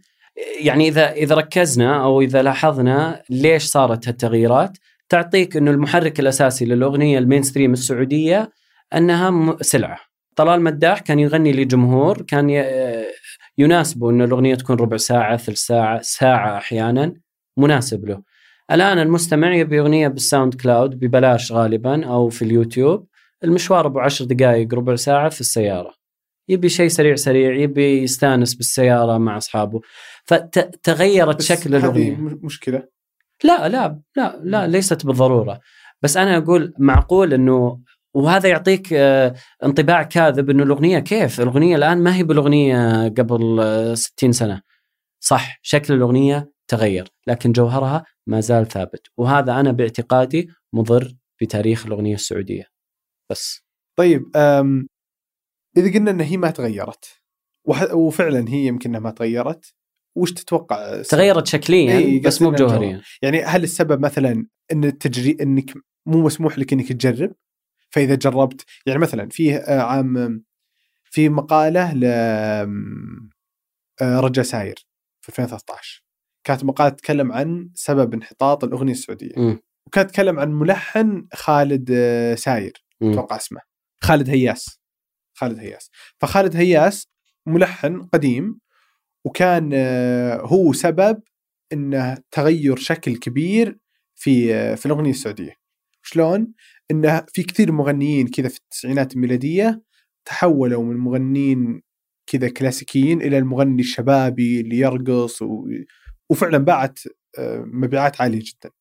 يعني 0.60 0.88
إذا 0.88 1.12
إذا 1.12 1.36
ركزنا 1.36 2.04
أو 2.04 2.22
إذا 2.22 2.42
لاحظنا 2.42 3.24
ليش 3.30 3.64
صارت 3.64 4.08
هالتغييرات 4.08 4.78
تعطيك 5.10 5.58
إنه 5.58 5.72
المحرك 5.72 6.20
الأساسي 6.20 6.66
للأغنية 6.66 7.18
ال 7.20 7.44
mainstream 7.44 7.74
السعودية 7.74 8.52
أنها 8.96 9.58
سلعة. 9.62 10.00
طلال 10.36 10.62
مداح 10.62 11.00
كان 11.00 11.20
يغني 11.20 11.52
لجمهور 11.52 12.22
كان 12.22 12.50
ي- 12.50 13.06
يناسبه 13.58 14.10
ان 14.10 14.22
الأغنية 14.22 14.56
تكون 14.56 14.76
ربع 14.80 14.98
ساعة 14.98 15.38
ثلث 15.38 15.58
ساعة 15.58 16.02
ساعة 16.02 16.58
أحيانا 16.58 17.14
مناسب 17.58 18.06
له. 18.06 18.22
الآن 18.72 19.00
المستمع 19.00 19.56
يبي 19.56 19.80
أغنية 19.80 20.08
بال 20.08 20.54
SoundCloud 20.54 21.00
ببلاش 21.00 21.52
غالبا 21.52 22.06
أو 22.06 22.30
في 22.30 22.42
اليوتيوب. 22.42 23.08
المشوار 23.44 23.86
أبو 23.88 24.00
عشر 24.00 24.26
دقائق 24.26 24.74
ربع 24.74 24.96
ساعة 24.96 25.30
في 25.30 25.42
السيارة. 25.42 25.94
يبي 26.50 26.70
شيء 26.70 26.88
سريع 26.88 27.16
سريع 27.16 27.54
يبي 27.56 28.04
يستانس 28.04 28.54
بالسيارة 28.56 29.18
مع 29.18 29.38
أصحابه. 29.38 29.82
فتغيرت 30.26 31.42
شكل 31.42 31.76
هذه 31.76 31.84
الأغنية. 31.84 32.16
م- 32.16 32.40
مشكلة. 32.44 32.88
لا 33.44 33.68
لا 33.70 34.00
لا 34.18 34.40
لا 34.44 34.68
ليست 34.68 35.06
بالضرورة. 35.06 35.60
بس 36.02 36.18
أنا 36.18 36.38
أقول 36.38 36.74
معقول 36.80 37.34
إنه 37.34 37.82
وهذا 38.14 38.50
يعطيك 38.50 38.94
آه، 38.94 39.36
انطباع 39.64 40.04
كاذب 40.04 40.50
إنه 40.50 40.64
الأغنية 40.64 41.00
كيف؟ 41.00 41.42
الأغنية 41.42 41.76
الآن 41.76 41.98
ما 41.98 42.16
هي 42.16 42.24
بالأغنية 42.24 43.04
قبل 43.10 43.60
آه، 43.62 43.94
60 43.94 44.32
سنة. 44.32 44.62
صح 45.20 45.60
شكل 45.62 45.94
الأغنية 45.94 46.52
تغير 46.68 47.08
لكن 47.28 47.52
جوهرها 47.52 48.04
ما 48.28 48.40
زال 48.40 48.68
ثابت. 48.68 49.08
وهذا 49.18 49.60
أنا 49.60 49.72
باعتقادي 49.72 50.50
مضر 50.74 51.14
بتاريخ 51.42 51.86
الأغنية 51.86 52.16
السعودية. 52.16 52.64
بس. 53.32 53.62
طيب 53.98 54.24
إذا 55.78 55.94
قلنا 55.94 56.12
إن 56.12 56.22
هي 56.22 56.38
ما 56.38 56.52
تغيرت 56.52 57.06
وفعلا 57.94 58.50
هي 58.50 58.66
يمكن 58.68 58.90
إنها 58.90 59.00
ما 59.00 59.12
تغيرت 59.12 59.74
وش 60.16 60.34
تتوقع 60.34 60.76
السبب؟ 60.78 61.20
تغيرت 61.20 61.48
شكليا 61.48 62.22
بس 62.22 62.42
مو 62.42 62.50
بجوهريا. 62.50 63.02
يعني 63.22 63.44
هل 63.44 63.64
السبب 63.64 64.00
مثلا 64.06 64.48
إن 64.72 64.84
التجري 64.84 65.38
إنك 65.42 65.74
مو 66.06 66.22
مسموح 66.22 66.60
لك 66.60 66.74
إنك 66.74 66.92
تجرب؟ 66.92 67.32
فإذا 67.90 68.16
جربت 68.16 68.66
يعني 68.86 69.00
مثلا 69.00 69.30
فيه 69.30 69.56
آه، 69.56 69.82
عام 69.82 70.44
في 71.04 71.30
مقالة 71.30 71.94
ل 71.94 72.06
آه، 74.02 74.20
رجا 74.20 74.44
ساير 74.44 74.76
في 75.22 75.30
2013 75.30 76.04
كانت 76.44 76.64
مقالة 76.64 76.90
تتكلم 76.90 77.32
عن 77.32 77.70
سبب 77.74 78.14
انحطاط 78.14 78.64
الأغنية 78.64 78.92
السعودية. 78.92 79.34
مم. 79.38 79.60
وكانت 79.88 80.10
تتكلم 80.10 80.40
عن 80.40 80.52
ملحن 80.52 81.28
خالد 81.34 81.90
آه، 81.92 82.36
ساير. 82.36 82.74
أتوقع 83.02 83.36
اسمه. 83.36 83.62
خالد 84.02 84.30
هياس. 84.30 84.80
خالد 85.38 85.60
هياس. 85.60 85.90
فخالد 86.22 86.56
هياس 86.56 87.08
ملحن 87.46 88.02
قديم 88.14 88.60
وكان 89.26 89.72
آه، 89.74 90.42
هو 90.42 90.74
سبب 90.74 91.22
إنه 91.74 92.18
تغير 92.32 92.76
شكل 92.78 93.18
كبير 93.18 93.78
في 94.16 94.56
آه، 94.56 94.76
في 94.76 94.86
الأغنية 94.86 95.10
السعودية. 95.10 95.54
شلون؟ 96.04 96.54
إنه 96.92 97.26
في 97.34 97.44
كثير 97.44 97.72
مغنيين 97.72 98.28
كذا 98.28 98.48
في 98.50 98.58
التسعينات 98.58 99.16
الميلادية 99.16 99.84
تحولوا 100.26 100.84
من 100.84 100.98
مغنيين 100.98 101.82
كذا 102.28 102.50
كلاسيكيين 102.50 103.22
إلى 103.22 103.38
المغني 103.38 103.82
الشبابي 103.82 104.62
اللي 104.62 104.78
يرقص 104.78 105.42
و... 105.42 105.68
وفعلا 106.30 106.58
باعت 106.58 107.00
آه، 107.40 107.64
مبيعات 107.68 108.22
عالية 108.22 108.40
جدا. 108.44 108.72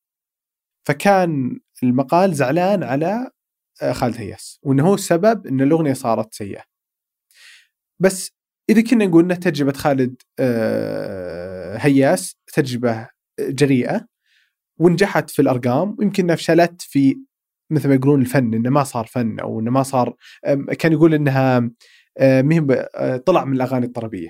فكان 0.87 1.61
المقال 1.83 2.35
زعلان 2.35 2.83
على 2.83 3.31
خالد 3.93 4.17
هياس 4.17 4.61
وإنه 4.63 4.87
هو 4.87 4.95
السبب 4.95 5.47
إن 5.47 5.61
الأغنية 5.61 5.93
صارت 5.93 6.35
سيئة. 6.35 6.63
بس 8.01 8.33
إذا 8.71 8.81
كنا 8.81 9.07
نقول 9.07 9.33
ان 9.33 9.41
تجربة 9.41 9.73
خالد 9.73 10.23
آه، 10.39 11.77
هياس 11.77 12.37
تجربة 12.53 13.09
جريئة 13.41 14.07
ونجحت 14.79 15.31
في 15.31 15.43
الأرقام 15.43 15.97
ويمكن 15.99 16.35
فشلت 16.35 16.83
في 16.83 17.17
مثل 17.71 17.89
ما 17.89 17.95
يقولون 17.95 18.21
الفن 18.21 18.55
إنه 18.55 18.71
ما 18.71 18.85
صار 18.85 19.07
فن 19.07 19.41
أو 19.41 19.61
إنه 19.61 19.71
ما 19.71 19.83
صار 19.83 20.17
كان 20.79 20.93
يقول 20.93 21.15
إنها 21.15 21.71
آه، 22.19 22.43
مهم 22.43 22.67
آه، 22.71 23.17
طلع 23.17 23.45
من 23.45 23.57
الأغاني 23.57 23.87
الطربية. 23.87 24.29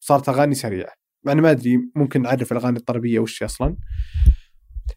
صارت 0.00 0.28
أغاني 0.28 0.54
سريعة. 0.54 0.92
أنا 1.28 1.42
ما 1.42 1.50
أدري 1.50 1.78
ممكن 1.96 2.22
نعرف 2.22 2.52
الأغاني 2.52 2.78
الطربية 2.78 3.18
وش 3.18 3.42
أصلا. 3.42 3.76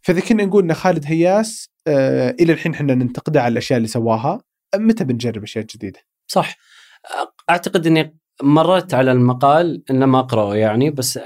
فإذا 0.02 0.22
كنا 0.22 0.46
نقول 0.46 0.64
إن 0.64 0.74
خالد 0.74 1.06
هياس 1.06 1.70
آه، 1.88 2.36
إلى 2.40 2.54
الحين 2.54 2.74
إحنا 2.74 2.96
ننتقده 2.96 3.42
على 3.42 3.52
الأشياء 3.52 3.78
اللي 3.78 3.88
سواها 3.88 4.42
متى 4.76 5.04
بنجرب 5.04 5.44
أشياء 5.44 5.66
جديدة؟ 5.66 6.00
صح 6.28 6.56
أعتقد 7.50 7.88
إني 7.88 8.18
مررت 8.44 8.94
على 8.94 9.12
المقال 9.12 9.84
إنه 9.90 10.06
ما 10.06 10.20
أقرأه 10.20 10.56
يعني 10.56 10.90
بس 10.90 11.20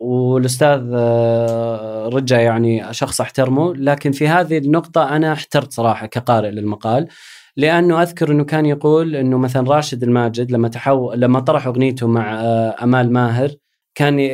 والأستاذ 0.00 0.90
آه، 0.94 2.08
رجع 2.08 2.40
يعني 2.40 2.94
شخص 2.94 3.20
أحترمه 3.20 3.74
لكن 3.74 4.12
في 4.12 4.28
هذه 4.28 4.58
النقطة 4.58 5.16
أنا 5.16 5.32
احترت 5.32 5.72
صراحة 5.72 6.06
كقارئ 6.06 6.50
للمقال 6.50 7.08
لأنه 7.56 8.02
أذكر 8.02 8.32
إنه 8.32 8.44
كان 8.44 8.66
يقول 8.66 9.16
إنه 9.16 9.38
مثلا 9.38 9.70
راشد 9.70 10.02
الماجد 10.02 10.50
لما 10.50 10.68
تحول 10.68 11.20
لما 11.20 11.40
طرح 11.40 11.66
أغنيته 11.66 12.06
مع 12.06 12.34
آه، 12.34 12.76
أمال 12.82 13.12
ماهر 13.12 13.50
كان. 13.94 14.30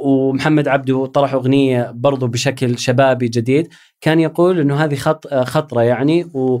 ومحمد 0.00 0.68
عبده 0.68 1.06
طرح 1.06 1.34
أغنية 1.34 1.90
برضو 1.94 2.26
بشكل 2.26 2.78
شبابي 2.78 3.28
جديد 3.28 3.68
كان 4.00 4.20
يقول 4.20 4.60
إنه 4.60 4.84
هذه 4.84 4.94
خط... 4.94 5.34
خطرة 5.34 5.82
يعني 5.82 6.24
و... 6.34 6.60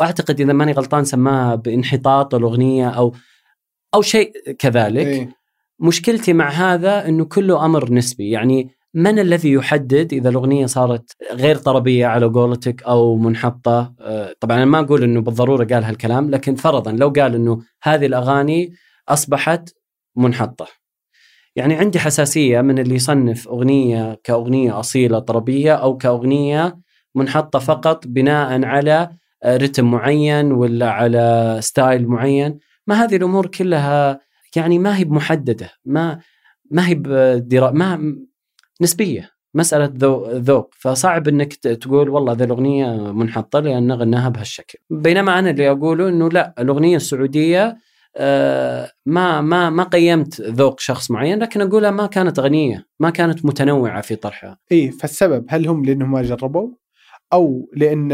وأعتقد 0.00 0.40
إذا 0.40 0.52
ماني 0.52 0.72
غلطان 0.72 1.04
سماها 1.04 1.54
بانحطاط 1.54 2.34
الأغنية 2.34 2.88
أو 2.88 3.14
أو 3.94 4.02
شيء 4.02 4.32
كذلك 4.58 5.06
إيه. 5.06 5.28
مشكلتي 5.78 6.32
مع 6.32 6.48
هذا 6.48 7.08
إنه 7.08 7.24
كله 7.24 7.64
أمر 7.64 7.92
نسبي 7.92 8.30
يعني 8.30 8.70
من 8.94 9.18
الذي 9.18 9.52
يحدد 9.52 10.12
إذا 10.12 10.28
الأغنية 10.28 10.66
صارت 10.66 11.12
غير 11.32 11.56
طربية 11.56 12.06
على 12.06 12.26
قولتك 12.26 12.82
أو 12.82 13.16
منحطة 13.16 13.94
آه، 14.00 14.34
طبعا 14.40 14.56
أنا 14.56 14.64
ما 14.64 14.80
أقول 14.80 15.02
إنه 15.02 15.20
بالضرورة 15.20 15.64
قال 15.64 15.84
هالكلام 15.84 16.30
لكن 16.30 16.54
فرضا 16.54 16.92
لو 16.92 17.08
قال 17.08 17.34
إنه 17.34 17.62
هذه 17.82 18.06
الأغاني 18.06 18.72
أصبحت 19.08 19.74
منحطة 20.16 20.66
يعني 21.56 21.74
عندي 21.74 21.98
حساسية 21.98 22.60
من 22.60 22.78
اللي 22.78 22.94
يصنف 22.94 23.48
أغنية 23.48 24.20
كأغنية 24.24 24.80
أصيلة 24.80 25.18
طربية 25.18 25.74
أو 25.74 25.96
كأغنية 25.96 26.78
منحطة 27.14 27.58
فقط 27.58 28.06
بناء 28.06 28.64
على 28.64 29.08
آه، 29.42 29.56
رتم 29.56 29.90
معين 29.90 30.52
ولا 30.52 30.90
على 30.90 31.56
ستايل 31.60 32.08
معين. 32.08 32.58
ما 32.86 32.94
هذه 33.04 33.16
الأمور 33.16 33.46
كلها 33.46 34.20
يعني 34.56 34.78
ما 34.78 34.96
هي 34.98 35.04
بمحددة 35.04 35.70
ما 35.84 36.20
ما 36.70 36.88
هي 36.88 36.94
بدرا 36.94 37.70
ما 37.70 38.14
نسبية. 38.80 39.30
مسألة 39.54 39.90
ذو- 39.96 40.30
ذوق. 40.30 40.74
فصعب 40.78 41.28
إنك 41.28 41.54
تقول 41.54 42.08
والله 42.08 42.32
ذي 42.32 42.44
الأغنية 42.44 43.12
منحطة 43.12 43.60
لأن 43.60 43.92
غناها 43.92 44.28
بهالشكل. 44.28 44.78
بينما 44.90 45.38
أنا 45.38 45.50
اللي 45.50 45.70
أقوله 45.70 46.08
إنه 46.08 46.28
لا 46.28 46.54
الأغنية 46.58 46.96
السعودية 46.96 47.76
ما 49.06 49.40
ما 49.40 49.70
ما 49.70 49.82
قيمت 49.82 50.40
ذوق 50.40 50.80
شخص 50.80 51.10
معين 51.10 51.38
لكن 51.38 51.60
أقولها 51.60 51.90
ما 51.90 52.06
كانت 52.06 52.40
غنية 52.40 52.86
ما 53.00 53.10
كانت 53.10 53.44
متنوعة 53.44 54.00
في 54.00 54.16
طرحها. 54.16 54.58
إي 54.72 54.90
فالسبب 54.90 55.46
هل 55.48 55.68
هم 55.68 55.84
لأنهم 55.84 56.12
ما 56.12 56.22
جربوا؟ 56.22 56.74
أو 57.32 57.70
لأن 57.76 58.12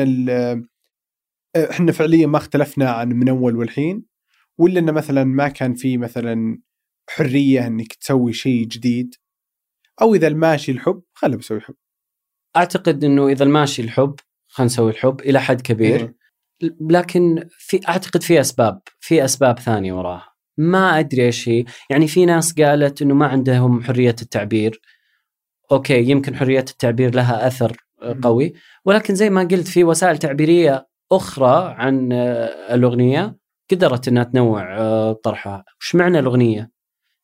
إحنا 1.70 1.92
فعليا 1.92 2.26
ما 2.26 2.38
اختلفنا 2.38 2.90
عن 2.90 3.08
من 3.08 3.28
أول 3.28 3.56
والحين؟ 3.56 4.04
ولا 4.58 4.78
انه 4.78 4.92
مثلا 4.92 5.24
ما 5.24 5.48
كان 5.48 5.74
في 5.74 5.98
مثلا 5.98 6.60
حرية 7.10 7.66
إنك 7.66 7.92
تسوي 7.92 8.32
شيء 8.32 8.66
جديد؟ 8.66 9.14
أو 10.02 10.14
إذا 10.14 10.26
الماشي 10.26 10.72
الحب 10.72 11.02
خله 11.14 11.36
بسوي 11.36 11.60
حب. 11.60 11.74
أعتقد 12.56 13.04
إنه 13.04 13.28
إذا 13.28 13.44
الماشي 13.44 13.82
الحب 13.82 14.14
خلينا 14.48 14.66
نسوي 14.66 14.90
الحب 14.90 15.20
إلى 15.20 15.40
حد 15.40 15.60
كبير. 15.60 16.00
إيه. 16.00 16.19
لكن 16.80 17.48
في 17.58 17.80
أعتقد 17.88 18.22
في 18.22 18.40
أسباب 18.40 18.80
في 19.00 19.24
أسباب 19.24 19.58
ثانية 19.58 19.92
وراها. 19.92 20.30
ما 20.58 20.98
أدري 20.98 21.26
إيش 21.26 21.48
هي. 21.48 21.64
يعني 21.90 22.08
في 22.08 22.26
ناس 22.26 22.52
قالت 22.52 23.02
إنه 23.02 23.14
ما 23.14 23.26
عندهم 23.26 23.82
حرية 23.82 24.16
التعبير. 24.22 24.80
أوكي 25.72 26.10
يمكن 26.10 26.36
حرية 26.36 26.64
التعبير 26.70 27.14
لها 27.14 27.46
أثر. 27.46 27.76
قوي. 28.22 28.52
ولكن 28.84 29.14
زي 29.14 29.30
ما 29.30 29.40
قلت 29.40 29.68
في 29.68 29.84
وسائل 29.84 30.18
تعبيرية 30.18 30.88
أخرى 31.12 31.74
عن 31.78 32.12
آه، 32.12 32.74
الأغنية 32.74 33.36
قدرت 33.70 34.08
إنها 34.08 34.24
تنوع 34.24 34.78
آه، 34.78 35.12
طرحها. 35.12 35.64
وش 35.80 35.94
معنى 35.94 36.18
الأغنية؟ 36.18 36.70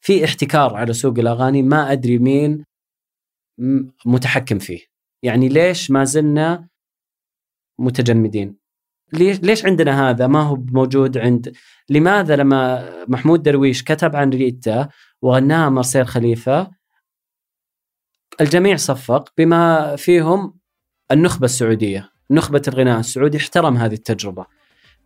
في 0.01 0.25
احتكار 0.25 0.77
على 0.77 0.93
سوق 0.93 1.19
الأغاني 1.19 1.63
ما 1.63 1.93
أدري 1.93 2.19
مين 2.19 2.65
متحكم 4.07 4.59
فيه. 4.59 4.81
يعني 5.23 5.49
ليش 5.49 5.91
ما 5.91 6.05
زلنا 6.05 6.69
متجمدين؟ 7.79 8.57
ليش 9.13 9.41
ليش 9.41 9.65
عندنا 9.65 10.11
هذا؟ 10.11 10.27
ما 10.27 10.43
هو 10.43 10.57
موجود 10.73 11.19
عند 11.19 11.53
لماذا 11.89 12.37
لما 12.37 12.91
محمود 13.09 13.43
درويش 13.43 13.83
كتب 13.83 14.17
عن 14.17 14.31
ريتا 14.31 14.89
وغناها 15.23 15.69
مارسيل 15.69 16.07
خليفة 16.07 16.71
الجميع 18.41 18.77
صفق 18.77 19.33
بما 19.39 19.97
فيهم 19.97 20.55
النخبة 21.11 21.45
السعودية 21.45 22.11
نخبة 22.31 22.63
الغناء 22.69 23.01
السعودي 23.01 23.39
احترم 23.39 23.77
هذه 23.77 23.95
التجربة. 23.95 24.47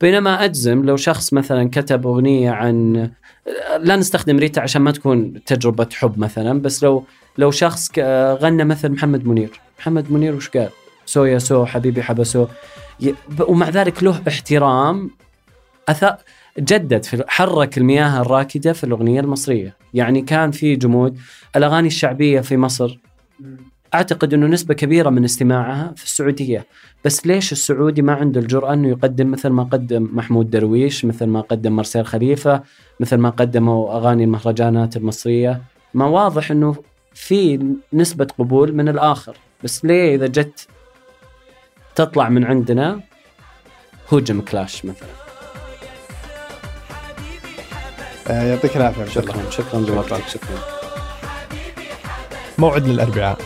بينما 0.01 0.45
أجزم 0.45 0.85
لو 0.85 0.97
شخص 0.97 1.33
مثلا 1.33 1.71
كتب 1.71 2.07
أغنية 2.07 2.51
عن 2.51 3.11
لا 3.79 3.97
نستخدم 3.97 4.39
ريتا 4.39 4.61
عشان 4.61 4.83
ما 4.83 4.91
تكون 4.91 5.45
تجربة 5.45 5.89
حب 5.93 6.19
مثلا 6.19 6.61
بس 6.63 6.85
لو 6.85 7.05
لو 7.39 7.51
شخص 7.51 7.91
غنى 8.43 8.65
مثل 8.65 8.89
محمد 8.89 9.27
منير. 9.27 9.61
محمد 9.79 10.13
منير 10.13 10.35
وش 10.35 10.49
قال؟ 10.49 10.69
سو 11.07 11.25
يا 11.25 11.39
سو 11.39 11.67
حبيبي 11.67 12.03
حبسو. 12.03 12.47
ومع 13.49 13.69
ذلك 13.69 14.03
له 14.03 14.21
احترام 14.29 15.11
أث... 15.89 16.05
جدد 16.59 17.05
في 17.05 17.25
حرك 17.29 17.79
المياه 17.79 18.21
الراكدة 18.21 18.73
في 18.73 18.85
الأغنية 18.85 19.21
المصرية. 19.21 19.77
يعني 19.95 20.23
كان 20.23 20.51
في 20.51 20.77
جمود. 20.77 21.19
الأغاني 21.57 21.87
الشعبية 21.87 22.41
في 22.41 22.57
مصر 22.57 22.99
أعتقد 23.95 24.35
إنه 24.35 24.47
نسبة 24.47 24.75
كبيرة 24.75 25.11
من 25.11 25.25
استماعها 25.25 25.93
في 25.97 26.05
السعودية. 26.05 26.67
بس 27.05 27.27
ليش 27.27 27.53
السعودي 27.53 28.03
ما 28.03 28.13
عنده 28.13 28.41
الجرأة 28.41 28.73
إنه 28.73 28.89
يقدم 28.89 29.31
مثل 29.31 29.49
ما 29.49 29.63
قدم 29.63 30.09
محمود 30.13 30.51
درويش 30.51 31.05
مثل 31.05 31.27
ما 31.27 31.41
قدم 31.41 31.77
مرسيل 31.77 32.07
خليفة 32.07 32.63
مثل 33.01 33.17
ما 33.17 33.31
قدموا 33.31 33.97
أغاني 33.97 34.25
المهرجانات 34.25 34.97
المصرية؟ 34.97 35.63
ما 35.95 36.07
واضح 36.07 36.51
إنه 36.51 36.75
في 37.15 37.67
نسبة 37.93 38.27
قبول 38.39 38.75
من 38.75 38.89
الآخر. 38.89 39.37
بس 39.65 39.85
ليه 39.85 40.15
إذا 40.15 40.27
جت 40.27 40.69
تطلع 41.95 42.29
من 42.29 42.45
عندنا 42.45 43.01
هجم 44.13 44.41
كلاش 44.41 44.85
مثلا. 44.85 45.09
آه، 48.29 48.43
يعطيك 48.43 48.77
العافية. 48.77 49.05
شكرا 49.05 49.51
شكرا 49.51 49.81
لوقتك 49.81 50.29
شكرا. 50.29 50.59
موعد 52.59 52.87
للأربعاء. 52.87 53.39